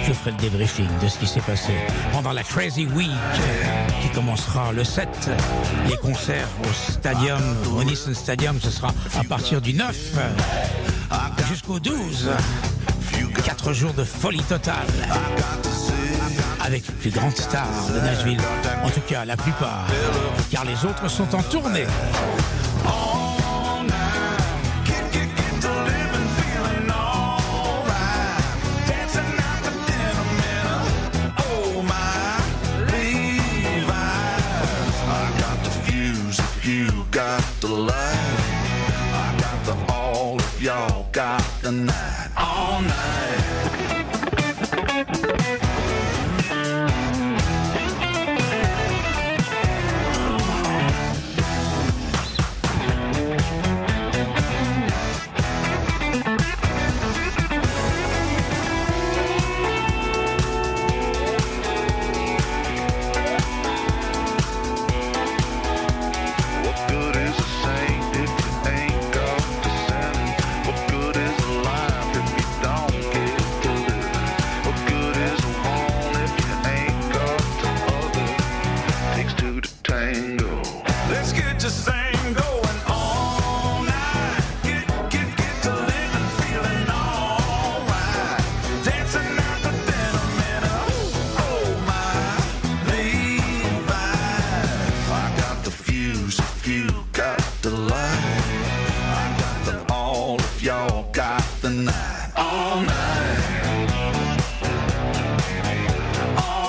je 0.06 0.12
ferai 0.12 0.32
le 0.32 0.36
débriefing 0.36 0.88
de 1.02 1.08
ce 1.08 1.18
qui 1.18 1.26
s'est 1.26 1.40
passé 1.40 1.72
pendant 2.12 2.32
la 2.32 2.42
Crazy 2.42 2.84
Week 2.86 3.10
qui 4.02 4.08
commencera 4.10 4.70
le 4.72 4.84
7. 4.84 5.08
Les 5.88 5.96
concerts 5.96 6.48
au 6.62 6.92
Stadium, 6.92 7.40
au 7.74 7.82
Nissan 7.82 8.14
Stadium, 8.14 8.60
ce 8.60 8.70
sera 8.70 8.92
à 9.18 9.24
partir 9.24 9.62
du 9.62 9.72
9 9.72 9.96
jusqu'au 11.48 11.80
12. 11.80 12.30
Quatre 13.44 13.72
jours 13.72 13.94
de 13.94 14.04
folie 14.04 14.42
totale 14.42 14.86
avec 16.62 16.86
les 16.86 16.94
plus 16.94 17.10
grandes 17.10 17.36
stars 17.36 17.88
de 17.94 18.00
Nashville. 18.00 18.40
En 18.84 18.90
tout 18.90 19.00
cas, 19.00 19.24
la 19.24 19.36
plupart, 19.36 19.86
car 20.50 20.64
les 20.66 20.84
autres 20.84 21.08
sont 21.08 21.34
en 21.34 21.42
tournée. 21.42 21.86
The 41.70 41.84
night. 41.84 42.28
All 42.36 42.82
night. 42.82 43.09
Got 101.12 101.44
the 101.62 101.70
night. 101.70 102.32
All 102.36 102.80
night. 102.80 103.60
All. 106.38 106.60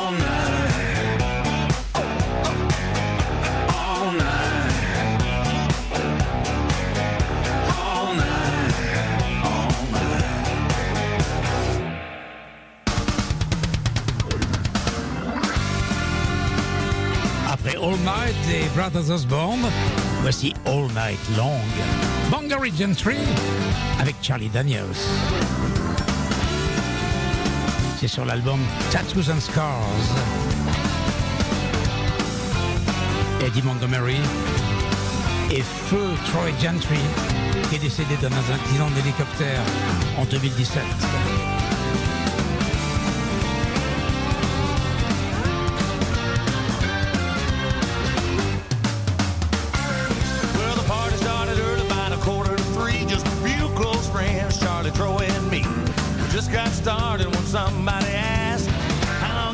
All 17.81 17.97
night. 17.97 18.41
Brothers 18.73 19.09
Osborne, 19.09 19.59
voici 20.21 20.53
All 20.65 20.87
Night 20.89 21.19
Long. 21.35 22.10
Bungaree 22.31 22.71
Gentry 22.71 23.17
avec 23.99 24.15
Charlie 24.21 24.47
Daniels. 24.47 24.85
C'est 27.99 28.07
sur 28.07 28.23
l'album 28.23 28.57
Tattoos 28.89 29.29
and 29.29 29.41
Scars. 29.41 29.75
Eddie 33.45 33.61
Montgomery 33.63 34.15
et 35.51 35.61
Feu 35.61 36.07
Troy 36.31 36.51
Gentry 36.61 37.01
qui 37.67 37.75
est 37.75 37.79
décédé 37.79 38.15
dans 38.21 38.27
un 38.27 38.55
accident 38.55 38.89
d'hélicoptère 38.91 39.61
en 40.17 40.23
2017. 40.23 40.83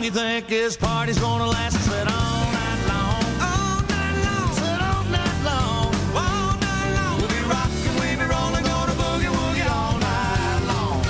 You 0.08 0.14
think 0.14 0.47
this 0.47 0.78
party's 0.78 1.20
gonna 1.20 1.45
last? 1.45 1.76
I 1.76 1.80
said, 1.80 2.08
All 2.08 2.45
night 2.55 2.82
long. 2.88 3.24
All 3.43 3.80
night 3.91 4.16
long. 4.24 4.53
Said, 4.55 4.80
All 4.80 5.03
night 5.12 5.39
long. 5.43 5.91
All 6.16 6.55
night 6.64 6.91
long. 6.95 7.16
We'll 7.20 7.28
be 7.28 7.43
rocking, 7.51 7.93
we'll 7.99 8.16
be 8.16 8.28
rolling, 8.36 8.64
gonna 8.64 8.95
boogie 9.03 9.32
woogie 9.38 9.68
all 9.68 9.97
night 9.99 10.64
long. 10.72 11.03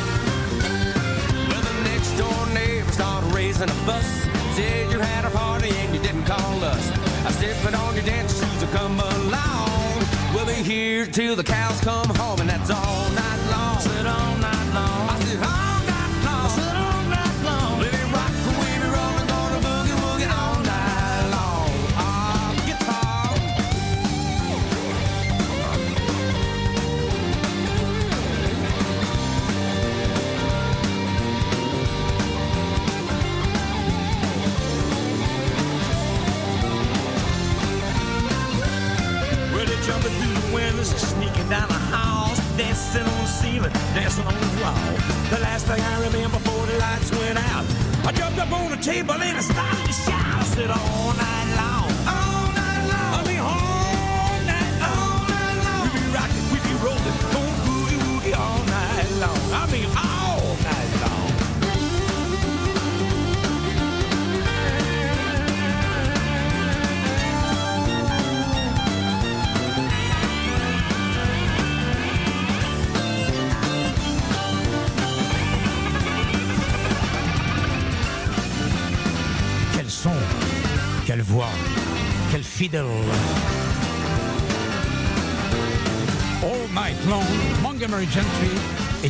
Well, 1.45 1.61
the 1.61 1.77
next 1.85 2.11
door 2.17 2.41
neighbor 2.57 2.91
started 2.91 3.29
raising 3.35 3.69
a 3.69 3.77
fuss. 3.85 4.09
Said 4.55 4.89
you 4.91 4.97
had 4.97 5.25
a 5.25 5.29
party 5.29 5.69
and 5.69 5.93
you 5.93 6.01
didn't 6.01 6.25
call 6.25 6.63
us. 6.63 6.89
I 7.23 7.31
said, 7.37 7.55
put 7.63 7.75
on 7.75 7.93
your 7.93 8.03
dance 8.03 8.33
shoes 8.39 8.59
to 8.61 8.67
come 8.77 8.99
along. 8.99 10.01
We'll 10.33 10.47
be 10.47 10.63
here 10.73 11.05
till 11.05 11.35
the 11.35 11.43
cows 11.43 11.79
come 11.81 12.09
home, 12.15 12.39
and 12.39 12.49
that's 12.49 12.71
all 12.71 13.09
night 13.11 13.41
long. 13.51 13.79
Said 13.79 14.07
all 14.07 14.37
night 14.37 14.67
long. 14.73 15.09
I 15.13 15.19
said 15.21 15.43
all 15.43 15.66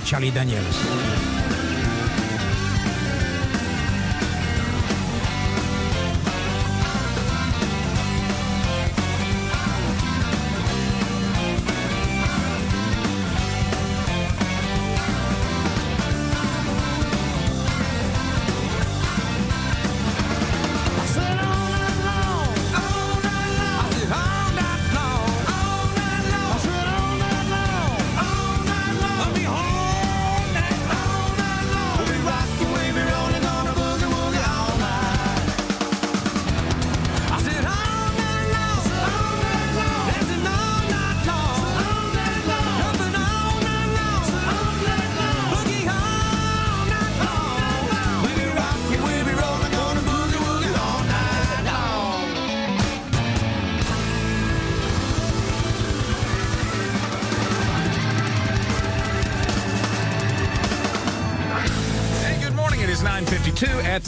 Charlie 0.07 0.31
Daniels. 0.31 1.36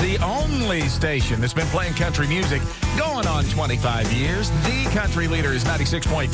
The 0.09 0.17
only 0.25 0.81
station 0.89 1.39
that's 1.39 1.53
been 1.53 1.67
playing 1.67 1.93
country 1.93 2.25
music 2.25 2.63
going 2.97 3.27
on 3.27 3.43
25 3.45 4.11
years. 4.11 4.49
The 4.49 4.89
country 4.91 5.27
leader 5.27 5.51
is 5.51 5.63
96.3 5.65 6.29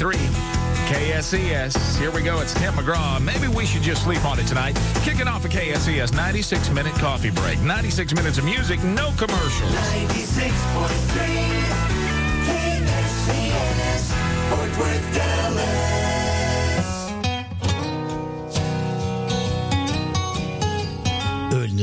KSES. 0.88 2.00
Here 2.00 2.12
we 2.12 2.22
go. 2.22 2.40
It's 2.40 2.54
Tim 2.54 2.74
McGraw. 2.76 3.22
Maybe 3.22 3.50
we 3.50 3.66
should 3.66 3.82
just 3.82 4.04
sleep 4.04 4.24
on 4.24 4.40
it 4.40 4.48
tonight. 4.48 4.80
Kicking 5.04 5.28
off 5.28 5.44
a 5.44 5.50
KSES 5.50 6.16
96 6.16 6.70
minute 6.70 6.94
coffee 6.94 7.32
break. 7.32 7.60
96 7.62 8.16
minutes 8.16 8.38
of 8.38 8.46
music, 8.46 8.82
no 8.84 9.12
commercials. 9.18 9.74
96.3 9.74 11.85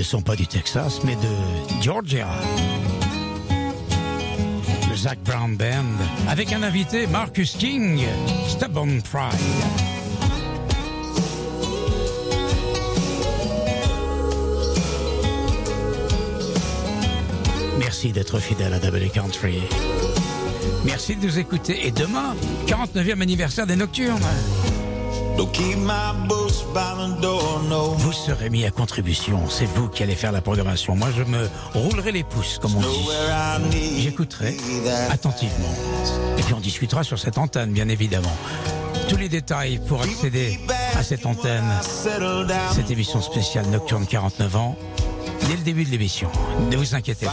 ne 0.02 0.06
sont 0.08 0.22
pas 0.22 0.34
du 0.34 0.48
Texas, 0.48 1.00
mais 1.04 1.14
de 1.14 1.80
Georgia. 1.80 2.26
Le 4.90 4.96
Zach 4.96 5.20
Brown 5.24 5.56
Band, 5.56 6.28
avec 6.28 6.52
un 6.52 6.64
invité, 6.64 7.06
Marcus 7.06 7.52
King, 7.52 8.02
Stubborn 8.48 9.00
Pride. 9.02 9.38
Merci 17.78 18.10
d'être 18.10 18.40
fidèle 18.40 18.72
à 18.72 18.80
Double 18.80 19.08
Country. 19.08 19.60
Merci 20.84 21.14
de 21.14 21.24
nous 21.24 21.38
écouter. 21.38 21.86
Et 21.86 21.92
demain, 21.92 22.34
49e 22.66 23.20
anniversaire 23.20 23.68
des 23.68 23.76
Nocturnes. 23.76 24.18
Vous 27.98 28.12
serez 28.12 28.50
mis 28.50 28.64
à 28.64 28.70
contribution. 28.70 29.48
C'est 29.48 29.66
vous 29.66 29.88
qui 29.88 30.02
allez 30.02 30.14
faire 30.14 30.32
la 30.32 30.40
programmation. 30.40 30.94
Moi, 30.96 31.08
je 31.16 31.22
me 31.24 31.48
roulerai 31.74 32.12
les 32.12 32.22
pouces, 32.22 32.58
comme 32.60 32.76
on 32.76 32.80
dit. 32.80 33.08
J'écouterai 34.02 34.56
attentivement. 35.10 35.74
Et 36.38 36.42
puis 36.42 36.54
on 36.54 36.60
discutera 36.60 37.02
sur 37.04 37.18
cette 37.18 37.38
antenne, 37.38 37.72
bien 37.72 37.88
évidemment. 37.88 38.36
Tous 39.08 39.16
les 39.16 39.28
détails 39.28 39.80
pour 39.88 40.00
accéder 40.02 40.60
à 40.96 41.02
cette 41.02 41.26
antenne, 41.26 41.64
cette 42.72 42.90
émission 42.90 43.20
spéciale 43.20 43.66
Nocturne 43.66 44.06
49 44.06 44.56
ans, 44.56 44.76
dès 45.48 45.56
le 45.56 45.62
début 45.62 45.84
de 45.84 45.90
l'émission. 45.90 46.30
Ne 46.70 46.76
vous 46.76 46.94
inquiétez 46.94 47.26
pas. 47.26 47.32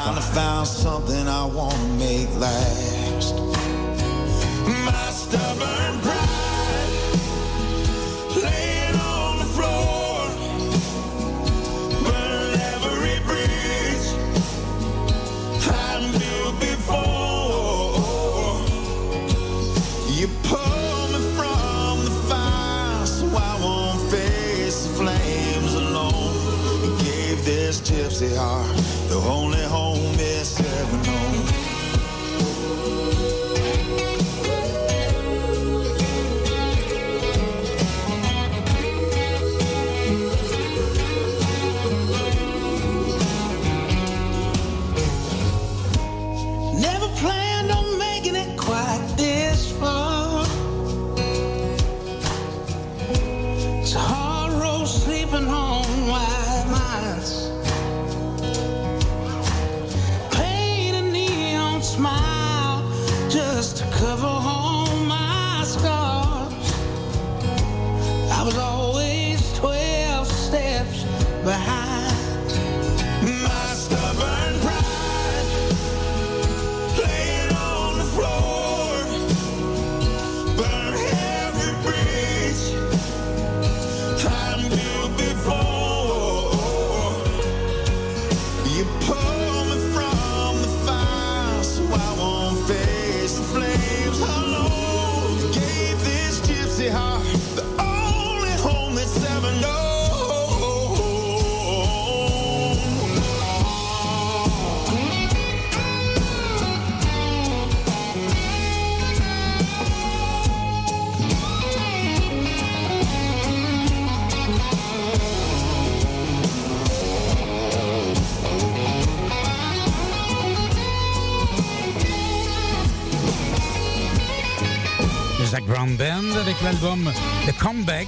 Brown 125.66 125.96
Band 125.96 126.38
avec 126.40 126.62
l'album 126.62 127.12
The 127.48 127.58
Comeback 127.58 128.08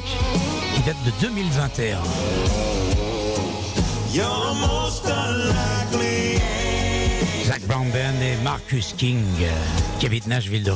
qui 0.75 0.81
date 0.83 0.95
de 1.05 1.11
2021. 1.21 1.97
You're 4.13 4.53
most 4.55 5.05
unlikely. 5.05 6.39
Zach 7.45 7.61
Brown 7.61 7.89
Band 7.89 8.21
et 8.21 8.35
Marcus 8.43 8.93
King 8.95 9.23
qui 9.99 10.05
habitent 10.05 10.27
Nashville 10.27 10.63
de 10.63 10.71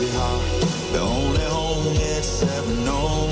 tipsy 0.00 0.16
heart 0.16 0.42
the 0.92 1.00
only 1.00 1.44
home 1.44 1.86
it's 1.94 2.42
ever 2.42 2.74
known. 2.84 3.30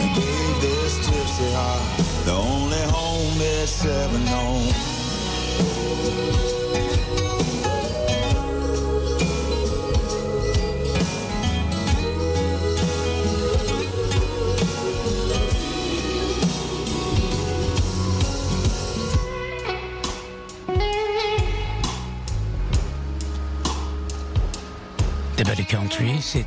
You 0.00 0.08
gave 0.14 0.60
this 0.62 0.96
tipsy 1.06 1.52
heart 1.52 1.98
the 2.24 2.32
only 2.32 2.82
home 2.92 3.40
it's 3.40 3.84
ever 3.84 4.18
known. 4.18 4.72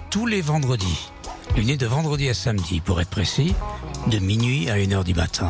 Tous 0.10 0.26
les 0.26 0.42
vendredis. 0.42 1.12
Nuit 1.56 1.78
de 1.78 1.86
vendredi 1.86 2.30
à 2.30 2.34
samedi, 2.34 2.80
pour 2.80 3.00
être 3.02 3.10
précis, 3.10 3.54
de 4.08 4.18
minuit 4.20 4.70
à 4.70 4.78
1h 4.78 5.04
du 5.04 5.14
matin. 5.14 5.50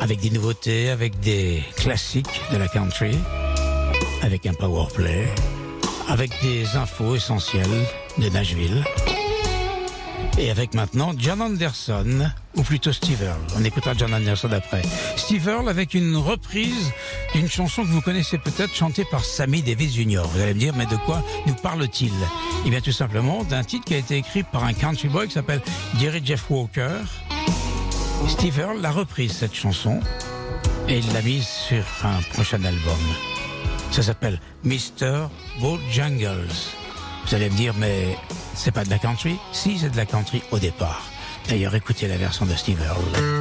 Avec 0.00 0.20
des 0.20 0.30
nouveautés, 0.30 0.90
avec 0.90 1.20
des 1.20 1.62
classiques 1.76 2.40
de 2.52 2.56
la 2.56 2.66
country, 2.66 3.16
avec 4.22 4.46
un 4.46 4.54
power 4.54 4.86
play, 4.92 5.28
avec 6.08 6.30
des 6.42 6.76
infos 6.76 7.14
essentielles 7.14 7.86
de 8.18 8.28
Nashville. 8.30 8.84
Et 10.40 10.50
avec 10.50 10.72
maintenant 10.72 11.12
John 11.18 11.42
Anderson, 11.42 12.30
ou 12.56 12.62
plutôt 12.62 12.94
Steve 12.94 13.22
Earle. 13.22 13.36
On 13.58 13.62
écoutera 13.62 13.92
John 13.92 14.14
Anderson 14.14 14.50
après. 14.50 14.80
Steve 15.16 15.46
Earle 15.46 15.68
avec 15.68 15.92
une 15.92 16.16
reprise 16.16 16.90
d'une 17.34 17.46
chanson 17.46 17.82
que 17.82 17.88
vous 17.88 18.00
connaissez 18.00 18.38
peut-être 18.38 18.74
chantée 18.74 19.04
par 19.10 19.22
Sammy 19.22 19.60
Davis 19.60 19.94
Jr. 19.94 20.22
Vous 20.32 20.40
allez 20.40 20.54
me 20.54 20.58
dire, 20.58 20.74
mais 20.74 20.86
de 20.86 20.96
quoi 20.96 21.22
nous 21.46 21.52
parle-t-il? 21.52 22.14
Eh 22.64 22.70
bien 22.70 22.80
tout 22.80 22.90
simplement 22.90 23.44
d'un 23.44 23.62
titre 23.62 23.84
qui 23.84 23.92
a 23.92 23.98
été 23.98 24.16
écrit 24.16 24.42
par 24.42 24.64
un 24.64 24.72
country 24.72 25.08
boy 25.08 25.28
qui 25.28 25.34
s'appelle 25.34 25.60
Jerry 25.98 26.22
Jeff 26.24 26.48
Walker. 26.48 27.00
Steve 28.26 28.58
Earle 28.60 28.80
l'a 28.80 28.92
reprise 28.92 29.32
cette 29.32 29.54
chanson 29.54 30.00
et 30.88 31.00
il 31.00 31.12
l'a 31.12 31.20
mise 31.20 31.46
sur 31.46 31.84
un 32.02 32.22
prochain 32.32 32.64
album. 32.64 32.98
Ça 33.90 34.02
s'appelle 34.02 34.40
Mr. 34.64 35.26
Bojangles. 35.60 36.48
Vous 37.26 37.34
allez 37.34 37.50
me 37.50 37.56
dire, 37.56 37.74
mais 37.76 38.16
c'est 38.54 38.72
pas 38.72 38.84
de 38.84 38.90
la 38.90 38.98
country? 38.98 39.38
Si, 39.52 39.78
c'est 39.78 39.90
de 39.90 39.96
la 39.96 40.06
country 40.06 40.42
au 40.50 40.58
départ. 40.58 41.04
D'ailleurs, 41.48 41.74
écoutez 41.74 42.08
la 42.08 42.16
version 42.16 42.46
de 42.46 42.54
Steve 42.54 42.80
Earle. 42.80 43.39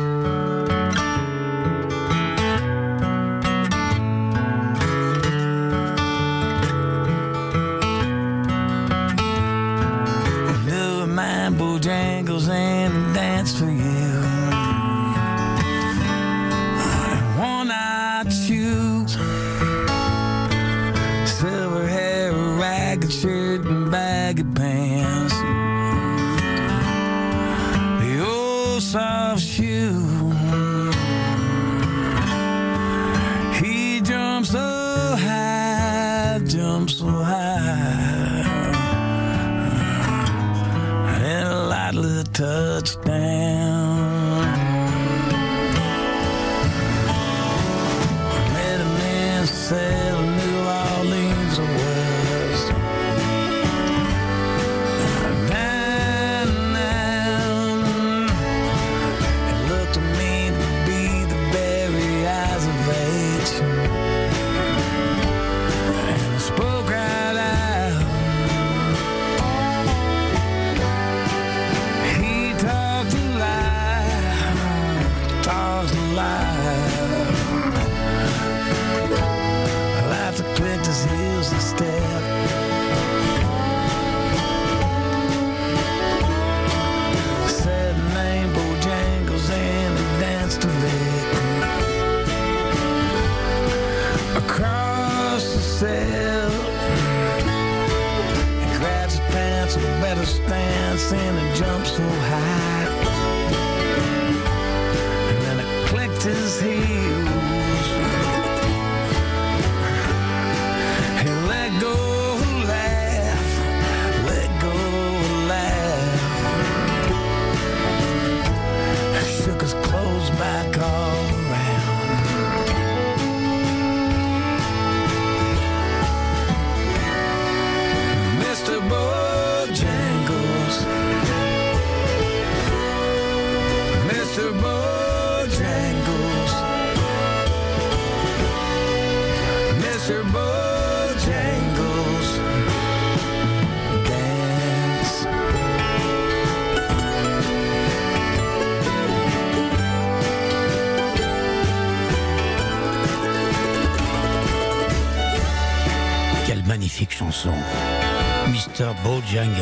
Jangles 159.28 159.56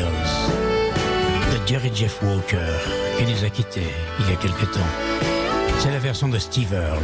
de 1.52 1.66
Jerry 1.66 1.90
Jeff 1.94 2.22
Walker 2.22 2.56
qui 3.16 3.24
les 3.24 3.44
a 3.44 3.50
quittés 3.50 3.86
il 4.20 4.30
y 4.30 4.32
a 4.32 4.36
quelque 4.36 4.64
temps. 4.66 4.80
C'est 5.78 5.90
la 5.90 5.98
version 5.98 6.28
de 6.28 6.38
Steve 6.38 6.72
Earle. 6.72 6.98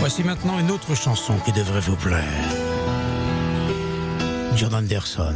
Voici 0.00 0.22
maintenant 0.22 0.58
une 0.58 0.70
autre 0.70 0.94
chanson 0.94 1.34
qui 1.44 1.52
devrait 1.52 1.80
vous 1.80 1.96
plaire. 1.96 2.22
John 4.56 4.74
Anderson 4.74 5.34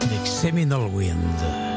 avec 0.00 0.26
Seminole 0.26 0.88
Wind. 0.92 1.71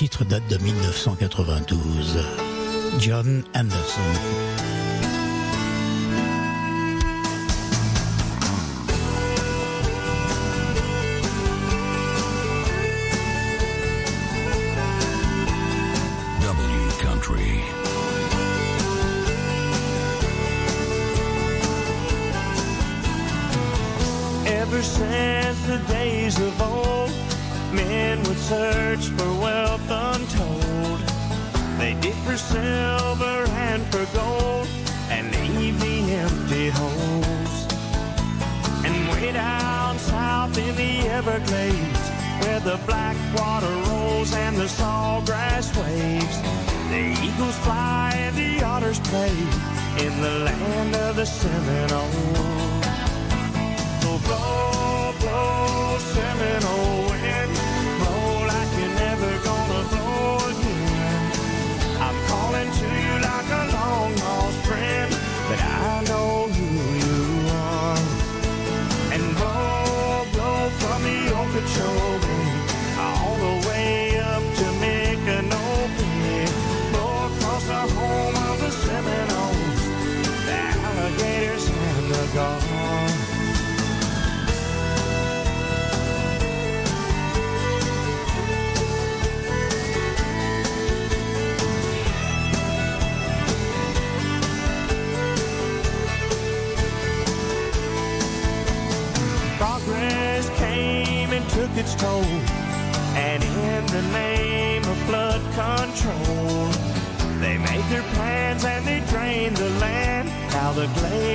titre 0.00 0.24
date 0.24 0.48
de 0.48 0.56
1992. 0.56 2.16
John 2.98 3.44
Anderson. 3.52 4.89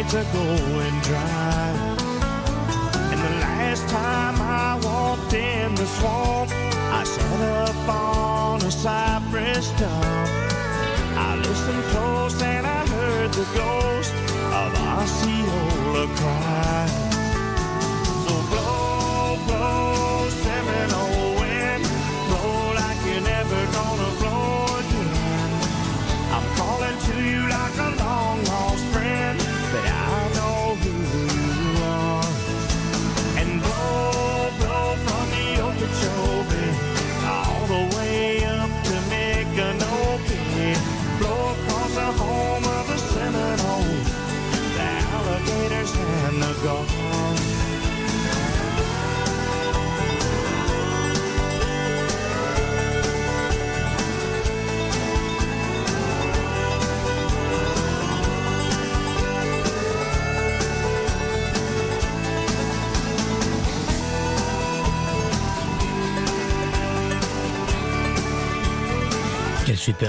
to 0.09 0.23
go 0.33 0.39
and 0.39 1.03
drive. 1.03 1.44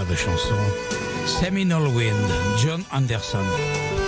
de 0.09 0.17
chanson. 0.17 0.59
Seminole 1.27 1.89
Wind, 1.89 2.31
John 2.59 2.85
Anderson. 2.91 4.06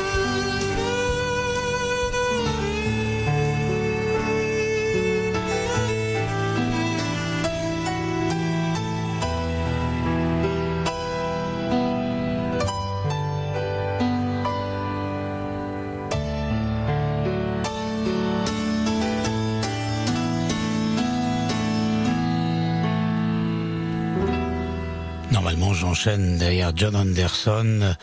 j'enchaîne 25.78 26.38
derrière 26.38 26.72
John 26.74 26.96
Anderson 26.96 27.94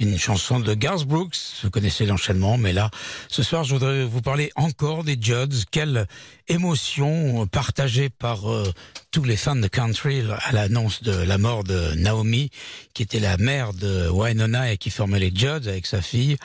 une 0.00 0.18
chanson 0.18 0.58
de 0.58 0.74
Garth 0.74 1.04
Brooks. 1.04 1.36
Vous 1.62 1.70
connaissez 1.70 2.06
l'enchaînement, 2.06 2.56
mais 2.56 2.72
là, 2.72 2.90
ce 3.28 3.42
soir, 3.42 3.64
je 3.64 3.74
voudrais 3.74 4.04
vous 4.04 4.22
parler 4.22 4.50
encore 4.56 5.04
des 5.04 5.16
Judds. 5.20 5.64
Quelle 5.70 6.06
émotion 6.48 7.46
partagée 7.46 8.08
par 8.08 8.50
euh, 8.50 8.72
tous 9.10 9.24
les 9.24 9.36
fans 9.36 9.56
de 9.56 9.68
country 9.68 10.22
à 10.46 10.52
l'annonce 10.52 11.02
de 11.02 11.12
la 11.12 11.38
mort 11.38 11.62
de 11.62 11.94
Naomi, 11.94 12.50
qui 12.94 13.02
était 13.02 13.20
la 13.20 13.36
mère 13.36 13.74
de 13.74 14.08
Winona 14.08 14.72
et 14.72 14.78
qui 14.78 14.90
formait 14.90 15.20
les 15.20 15.32
Judds 15.34 15.68
avec 15.68 15.86
sa 15.86 16.02
fille. 16.02 16.36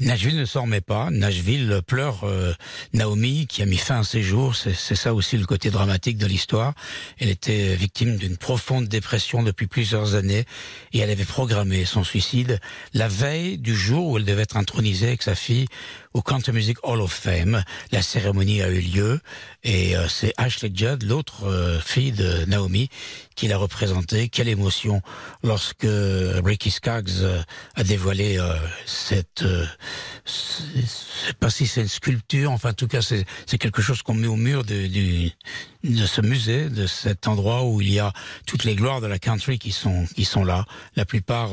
Nashville 0.00 0.36
ne 0.36 0.44
s'en 0.44 0.62
remet 0.62 0.80
pas. 0.80 1.10
Nashville 1.10 1.80
pleure 1.86 2.24
euh, 2.24 2.52
Naomi 2.92 3.46
qui 3.46 3.62
a 3.62 3.66
mis 3.66 3.76
fin 3.76 4.00
à 4.00 4.04
ses 4.04 4.22
jours. 4.22 4.56
C'est 4.56 4.74
c'est 4.74 4.94
ça 4.94 5.14
aussi 5.14 5.36
le 5.36 5.46
côté 5.46 5.70
dramatique 5.70 6.18
de 6.18 6.26
l'histoire. 6.26 6.74
Elle 7.18 7.30
était 7.30 7.74
victime 7.74 8.16
d'une 8.16 8.36
profonde 8.36 8.86
dépression 8.86 9.42
depuis 9.42 9.66
plusieurs 9.66 10.14
années 10.14 10.44
et 10.92 10.98
elle 10.98 11.10
avait 11.10 11.24
programmé 11.24 11.84
son 11.84 12.04
suicide 12.04 12.60
la 12.92 13.08
veille 13.08 13.58
du 13.58 13.74
jour 13.74 14.08
où 14.08 14.18
elle 14.18 14.24
devait 14.24 14.42
être 14.42 14.56
intronisée 14.56 15.08
avec 15.08 15.22
sa 15.22 15.34
fille 15.34 15.66
au 16.14 16.22
Country 16.22 16.52
Music 16.52 16.78
Hall 16.84 17.00
of 17.00 17.12
Fame. 17.12 17.62
La 17.90 18.00
cérémonie 18.00 18.62
a 18.62 18.70
eu 18.70 18.80
lieu 18.80 19.20
et 19.64 19.96
euh, 19.96 20.08
c'est 20.08 20.32
Ashley 20.36 20.70
Judd, 20.72 21.02
l'autre 21.02 21.46
euh, 21.46 21.80
fille 21.80 22.12
de 22.12 22.44
Naomi, 22.44 22.88
qui 23.34 23.48
l'a 23.48 23.56
représentée. 23.56 24.28
Quelle 24.28 24.48
émotion 24.48 25.02
lorsque 25.42 25.86
Ricky 25.86 26.70
Skaggs 26.70 27.10
euh, 27.22 27.42
a 27.74 27.82
dévoilé 27.82 28.38
cette, 28.86 29.44
je 29.44 30.30
sais 30.30 31.32
pas 31.40 31.50
si 31.50 31.66
c'est 31.66 31.82
une 31.82 31.88
sculpture, 31.88 32.52
enfin 32.52 32.70
en 32.70 32.74
tout 32.74 32.86
cas 32.86 33.02
c'est 33.02 33.58
quelque 33.58 33.82
chose 33.82 34.02
qu'on 34.02 34.14
met 34.14 34.28
au 34.28 34.36
mur 34.36 34.64
de, 34.64 34.88
ce 36.06 36.20
musée, 36.20 36.68
de 36.68 36.86
cet 36.86 37.26
endroit 37.26 37.64
où 37.64 37.80
il 37.80 37.92
y 37.92 37.98
a 37.98 38.12
toutes 38.46 38.64
les 38.64 38.76
gloires 38.76 39.00
de 39.00 39.06
la 39.06 39.18
country 39.18 39.58
qui 39.58 39.72
sont 39.72 40.44
là. 40.44 40.64
La 40.94 41.04
plupart 41.04 41.50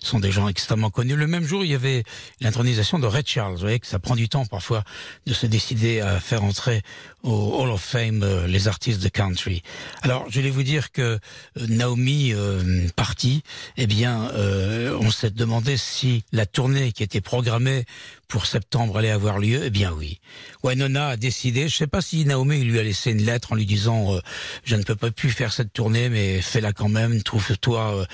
sont 0.00 0.20
des 0.20 0.30
gens 0.30 0.48
extrêmement 0.48 0.90
connus. 0.90 1.16
Le 1.16 1.26
même 1.26 1.44
jour, 1.44 1.64
il 1.64 1.70
y 1.70 1.74
avait 1.74 2.04
l'intronisation 2.40 2.98
de 2.98 3.06
Red 3.06 3.26
Charles. 3.26 3.54
Vous 3.54 3.60
voyez 3.60 3.80
ça 3.94 4.00
prend 4.00 4.16
du 4.16 4.28
temps 4.28 4.44
parfois 4.44 4.82
de 5.24 5.32
se 5.32 5.46
décider 5.46 6.00
à 6.00 6.18
faire 6.18 6.42
entrer 6.42 6.82
au 7.24 7.60
Hall 7.60 7.70
of 7.70 7.82
Fame 7.82 8.22
euh, 8.22 8.46
les 8.46 8.68
artistes 8.68 9.02
de 9.02 9.08
country. 9.08 9.62
Alors, 10.02 10.26
je 10.28 10.40
vais 10.40 10.50
vous 10.50 10.62
dire 10.62 10.92
que 10.92 11.18
euh, 11.58 11.66
Naomi 11.68 12.32
euh, 12.32 12.86
partie, 12.94 13.42
eh 13.76 13.86
bien, 13.86 14.30
euh, 14.34 14.96
on 15.00 15.10
s'est 15.10 15.30
demandé 15.30 15.76
si 15.76 16.22
la 16.32 16.46
tournée 16.46 16.92
qui 16.92 17.02
était 17.02 17.22
programmée 17.22 17.84
pour 18.28 18.46
septembre 18.46 18.98
allait 18.98 19.10
avoir 19.10 19.38
lieu. 19.38 19.62
Eh 19.64 19.70
bien, 19.70 19.92
oui. 19.92 20.20
Winona 20.62 21.08
a 21.08 21.16
décidé. 21.16 21.68
Je 21.68 21.76
sais 21.76 21.86
pas 21.86 22.02
si 22.02 22.24
Naomi 22.24 22.62
lui 22.62 22.78
a 22.78 22.82
laissé 22.82 23.10
une 23.10 23.24
lettre 23.24 23.52
en 23.52 23.56
lui 23.56 23.66
disant 23.66 24.14
euh, 24.14 24.20
je 24.64 24.76
ne 24.76 24.82
peux 24.82 24.96
pas 24.96 25.10
plus 25.10 25.30
faire 25.30 25.52
cette 25.52 25.72
tournée, 25.72 26.10
mais 26.10 26.42
fais-la 26.42 26.72
quand 26.72 26.88
même. 26.88 27.22
Trouve-toi 27.22 28.00
euh, 28.00 28.06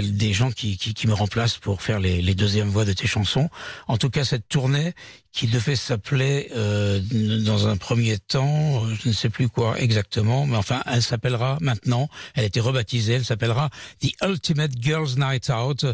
des 0.00 0.32
gens 0.32 0.50
qui, 0.50 0.76
qui, 0.76 0.94
qui 0.94 1.06
me 1.06 1.14
remplacent 1.14 1.58
pour 1.58 1.80
faire 1.80 2.00
les, 2.00 2.20
les 2.20 2.34
deuxièmes 2.34 2.68
voix 2.68 2.84
de 2.84 2.92
tes 2.92 3.06
chansons. 3.06 3.48
En 3.88 3.96
tout 3.96 4.10
cas, 4.10 4.24
cette 4.24 4.48
tournée 4.48 4.94
qui 5.36 5.48
devait 5.48 5.76
s'appeler 5.76 6.48
euh, 6.56 6.98
dans 7.44 7.68
un 7.68 7.76
premier 7.76 8.16
temps, 8.18 8.86
euh, 8.86 8.94
je 9.02 9.10
ne 9.10 9.12
sais 9.12 9.28
plus 9.28 9.50
quoi 9.50 9.78
exactement, 9.78 10.46
mais 10.46 10.56
enfin, 10.56 10.82
elle 10.86 11.02
s'appellera 11.02 11.58
maintenant, 11.60 12.08
elle 12.34 12.44
a 12.44 12.46
été 12.46 12.58
rebaptisée, 12.58 13.12
elle 13.12 13.24
s'appellera 13.24 13.68
The 14.00 14.12
Ultimate 14.24 14.70
Girls 14.80 15.18
Night 15.18 15.50
Out. 15.50 15.84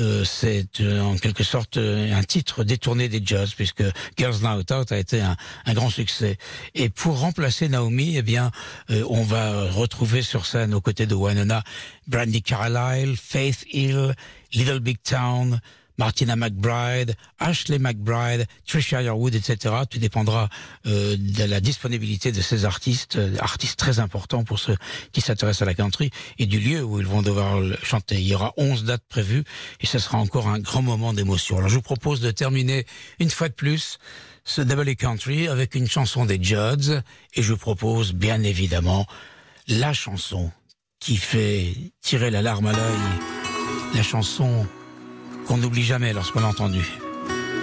Euh, 0.00 0.24
C'est 0.24 0.80
euh, 0.80 1.02
en 1.02 1.16
quelque 1.18 1.44
sorte 1.44 1.76
euh, 1.76 2.10
un 2.18 2.22
titre 2.22 2.64
détourné 2.64 3.10
des 3.10 3.20
jazz, 3.22 3.52
puisque 3.54 3.84
Girls 4.16 4.40
Night 4.42 4.72
Out 4.72 4.90
a 4.90 4.98
été 4.98 5.20
un, 5.20 5.36
un 5.66 5.74
grand 5.74 5.90
succès. 5.90 6.38
Et 6.74 6.88
pour 6.88 7.20
remplacer 7.20 7.68
Naomi, 7.68 8.16
eh 8.16 8.22
bien, 8.22 8.50
euh, 8.88 9.04
on 9.10 9.24
va 9.24 9.70
retrouver 9.72 10.22
sur 10.22 10.46
scène 10.46 10.72
aux 10.72 10.80
côtés 10.80 11.04
de 11.04 11.14
Winona 11.14 11.62
Brandy 12.06 12.40
Carlisle, 12.40 13.14
Faith 13.16 13.66
Hill, 13.70 14.14
Little 14.54 14.80
Big 14.80 14.96
Town, 15.02 15.60
Martina 15.98 16.36
McBride, 16.36 17.14
Ashley 17.38 17.78
McBride, 17.78 18.46
Trisha 18.66 19.02
Yearwood, 19.02 19.34
etc. 19.34 19.74
Tout 19.88 19.98
dépendra 19.98 20.48
euh, 20.86 21.16
de 21.18 21.44
la 21.44 21.60
disponibilité 21.60 22.32
de 22.32 22.40
ces 22.40 22.64
artistes, 22.64 23.16
euh, 23.16 23.36
artistes 23.38 23.78
très 23.78 23.98
importants 23.98 24.44
pour 24.44 24.58
ceux 24.58 24.76
qui 25.12 25.20
s'intéressent 25.20 25.62
à 25.62 25.66
la 25.66 25.74
country, 25.74 26.10
et 26.38 26.46
du 26.46 26.58
lieu 26.58 26.82
où 26.82 27.00
ils 27.00 27.06
vont 27.06 27.22
devoir 27.22 27.60
chanter. 27.82 28.16
Il 28.16 28.26
y 28.26 28.34
aura 28.34 28.52
11 28.56 28.84
dates 28.84 29.04
prévues, 29.08 29.44
et 29.80 29.86
ce 29.86 29.98
sera 29.98 30.18
encore 30.18 30.48
un 30.48 30.58
grand 30.58 30.82
moment 30.82 31.12
d'émotion. 31.12 31.58
Alors 31.58 31.68
je 31.68 31.76
vous 31.76 31.82
propose 31.82 32.20
de 32.20 32.30
terminer 32.30 32.86
une 33.18 33.30
fois 33.30 33.48
de 33.48 33.54
plus 33.54 33.98
ce 34.44 34.62
Double 34.62 34.94
Country 34.94 35.48
avec 35.48 35.74
une 35.74 35.88
chanson 35.88 36.24
des 36.24 36.42
Judds, 36.42 37.02
et 37.34 37.42
je 37.42 37.54
propose 37.54 38.12
bien 38.12 38.42
évidemment 38.42 39.06
la 39.68 39.92
chanson 39.92 40.50
qui 41.00 41.16
fait 41.16 41.74
tirer 42.00 42.30
la 42.30 42.42
larme 42.42 42.66
à 42.66 42.72
l'œil, 42.72 42.98
la 43.94 44.02
chanson 44.02 44.66
qu'on 45.46 45.58
n'oublie 45.58 45.84
jamais 45.84 46.12
lorsqu'on 46.12 46.40
l'a 46.40 46.48
entendue. 46.48 46.98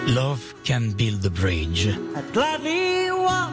Love 0.08 0.40
Can 0.66 0.92
Build 0.98 1.22
the 1.22 1.30
Bridge. 1.30 1.90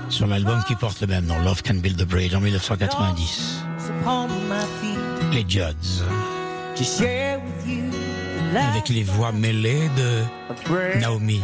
Sur 0.09 0.27
l'album 0.27 0.63
qui 0.67 0.75
porte 0.75 1.01
le 1.01 1.07
même 1.07 1.27
nom, 1.27 1.39
Love 1.43 1.63
Can 1.63 1.75
Build 1.75 1.97
the 1.97 2.07
Bridge, 2.07 2.35
en 2.35 2.41
1990. 2.41 3.61
upon 4.01 4.29
my 4.49 4.65
feet 4.81 4.99
Les 5.33 5.45
Judds. 5.47 6.03
Avec 8.55 8.89
les 8.89 9.03
voix 9.03 9.33
mêlées 9.33 9.89
de 9.97 11.01
Naomi 11.01 11.41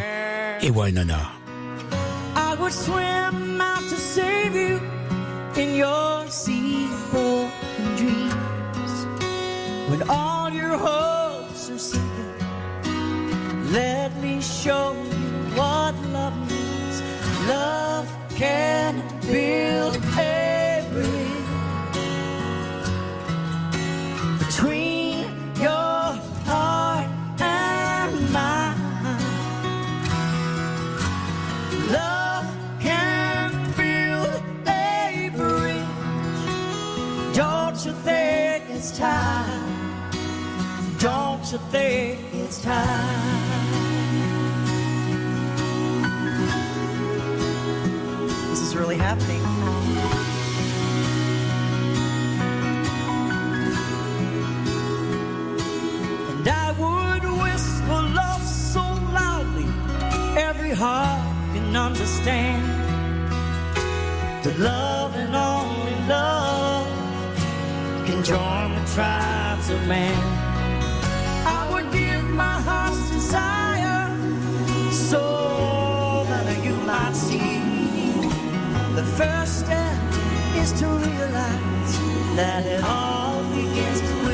et 0.61 0.71
Winona. 0.71 1.33
I 2.35 2.57
would 2.59 2.73
swim 2.73 3.61
out 3.61 3.89
to 3.91 3.97
save 3.97 4.55
you 4.55 4.81
in 5.57 5.77
your 5.77 6.25
sea 6.29 6.89
dreams. 7.97 9.07
When 9.89 10.03
all 10.09 10.51
your 10.51 10.77
sinking, 10.79 11.26
let 13.73 14.15
me 14.19 14.41
show 14.41 14.93
you 14.93 15.57
what 15.57 15.95
love 16.13 16.37
means. 16.51 17.03
Love 17.49 18.09
can 18.37 19.03
build 19.23 19.97
a 20.19 20.87
bridge 20.93 21.47
between 24.39 25.25
your 25.57 26.21
heart 26.47 27.11
and 27.41 28.33
mine. 28.33 28.77
Love 31.91 32.47
can 32.81 33.51
build 33.77 34.43
a 34.69 35.31
bridge. 35.35 37.35
Don't 37.35 37.85
you 37.85 37.93
think 37.93 38.65
it's 38.71 38.97
time? 38.97 39.63
Don't 40.99 41.53
you 41.53 41.59
think 41.71 42.21
it's 42.33 42.63
time? 42.63 43.36
Happening. 49.09 49.45
And 56.31 56.49
I 56.65 56.67
would 56.83 57.25
whisper 57.43 58.01
love 58.21 58.45
so 58.73 58.85
loudly 59.21 59.69
every 60.49 60.73
heart 60.83 61.23
can 61.55 61.77
understand 61.89 62.65
that 64.43 64.59
love 64.59 65.15
and 65.23 65.35
only 65.53 65.97
love 66.15 66.89
can 68.07 68.19
join 68.25 68.69
the 68.79 68.85
tribes 68.95 69.67
of 69.71 69.81
man. 69.87 70.19
I 71.57 71.61
would 71.71 71.89
give 71.93 72.25
my 72.45 72.57
heart's 72.69 73.11
desire 73.11 73.56
first 79.15 79.61
step 79.61 79.99
is 80.57 80.73
to 80.81 80.87
realize 80.87 81.99
that 82.37 82.67
it 82.67 82.83
all 82.85 83.43
begins 83.55 84.26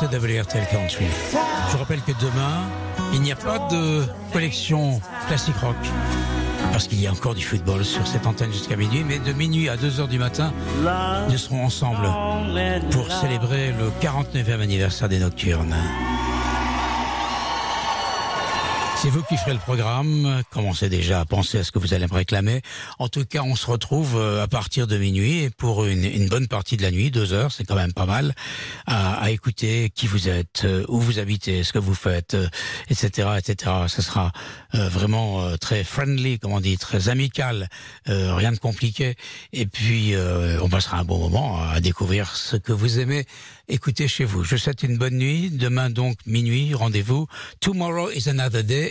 Fin 0.00 0.06
de 0.06 0.12
ce 0.12 0.16
WRTL 0.16 0.66
Country. 0.70 1.04
Je 1.72 1.76
rappelle 1.76 2.00
que 2.00 2.12
demain, 2.20 2.62
il 3.12 3.20
n'y 3.20 3.32
a 3.32 3.36
pas 3.36 3.58
de 3.70 4.04
collection 4.32 5.00
classique 5.26 5.56
rock. 5.56 5.76
Parce 6.72 6.88
qu'il 6.88 7.00
y 7.00 7.06
a 7.06 7.12
encore 7.12 7.34
du 7.34 7.44
football 7.44 7.84
sur 7.84 8.06
cette 8.06 8.26
antenne 8.26 8.52
jusqu'à 8.52 8.76
minuit, 8.76 9.04
mais 9.06 9.18
de 9.18 9.32
minuit 9.32 9.68
à 9.68 9.76
2 9.76 10.00
heures 10.00 10.08
du 10.08 10.18
matin, 10.18 10.52
nous 11.28 11.38
serons 11.38 11.64
ensemble 11.64 12.08
pour 12.90 13.12
célébrer 13.12 13.72
le 13.72 13.90
49e 14.00 14.60
anniversaire 14.60 15.08
des 15.08 15.18
Nocturnes. 15.18 15.76
C'est 19.02 19.08
vous 19.08 19.22
qui 19.22 19.38
ferez 19.38 19.54
le 19.54 19.58
programme. 19.58 20.42
Commencez 20.50 20.90
déjà 20.90 21.20
à 21.20 21.24
penser 21.24 21.56
à 21.56 21.64
ce 21.64 21.72
que 21.72 21.78
vous 21.78 21.94
allez 21.94 22.06
me 22.06 22.12
réclamer. 22.12 22.60
En 22.98 23.08
tout 23.08 23.24
cas, 23.24 23.40
on 23.42 23.56
se 23.56 23.66
retrouve 23.66 24.18
euh, 24.18 24.42
à 24.42 24.46
partir 24.46 24.86
de 24.86 24.98
minuit 24.98 25.48
pour 25.56 25.86
une, 25.86 26.28
bonne 26.28 26.48
partie 26.48 26.76
de 26.76 26.82
la 26.82 26.90
nuit, 26.90 27.10
deux 27.10 27.32
heures, 27.32 27.50
c'est 27.50 27.64
quand 27.64 27.76
même 27.76 27.94
pas 27.94 28.04
mal, 28.04 28.34
à, 28.86 29.30
écouter 29.30 29.88
qui 29.94 30.06
vous 30.06 30.28
êtes, 30.28 30.64
euh, 30.64 30.84
où 30.88 31.00
vous 31.00 31.18
habitez, 31.18 31.64
ce 31.64 31.72
que 31.72 31.78
vous 31.78 31.94
faites, 31.94 32.34
euh, 32.34 32.46
etc., 32.90 33.28
etc. 33.38 33.72
Ce 33.88 34.02
sera 34.02 34.32
vraiment 34.74 35.56
très 35.56 35.82
friendly, 35.82 36.38
comme 36.38 36.52
on 36.52 36.60
dit, 36.60 36.76
très 36.76 37.08
amical, 37.08 37.68
rien 38.06 38.52
de 38.52 38.58
compliqué. 38.58 39.16
Et 39.52 39.66
puis, 39.66 40.14
on 40.60 40.68
passera 40.68 40.98
un 40.98 41.04
bon 41.04 41.18
moment 41.18 41.60
à 41.60 41.80
découvrir 41.80 42.36
ce 42.36 42.56
que 42.56 42.72
vous 42.72 43.00
aimez 43.00 43.26
écouter 43.70 44.08
chez 44.08 44.24
vous. 44.24 44.44
Je 44.44 44.56
vous 44.56 44.58
souhaite 44.58 44.82
une 44.82 44.98
bonne 44.98 45.16
nuit. 45.16 45.50
Demain 45.50 45.90
donc 45.90 46.16
minuit, 46.26 46.74
rendez-vous. 46.74 47.26
Tomorrow 47.60 48.10
is 48.10 48.28
another 48.28 48.62
day. 48.62 48.88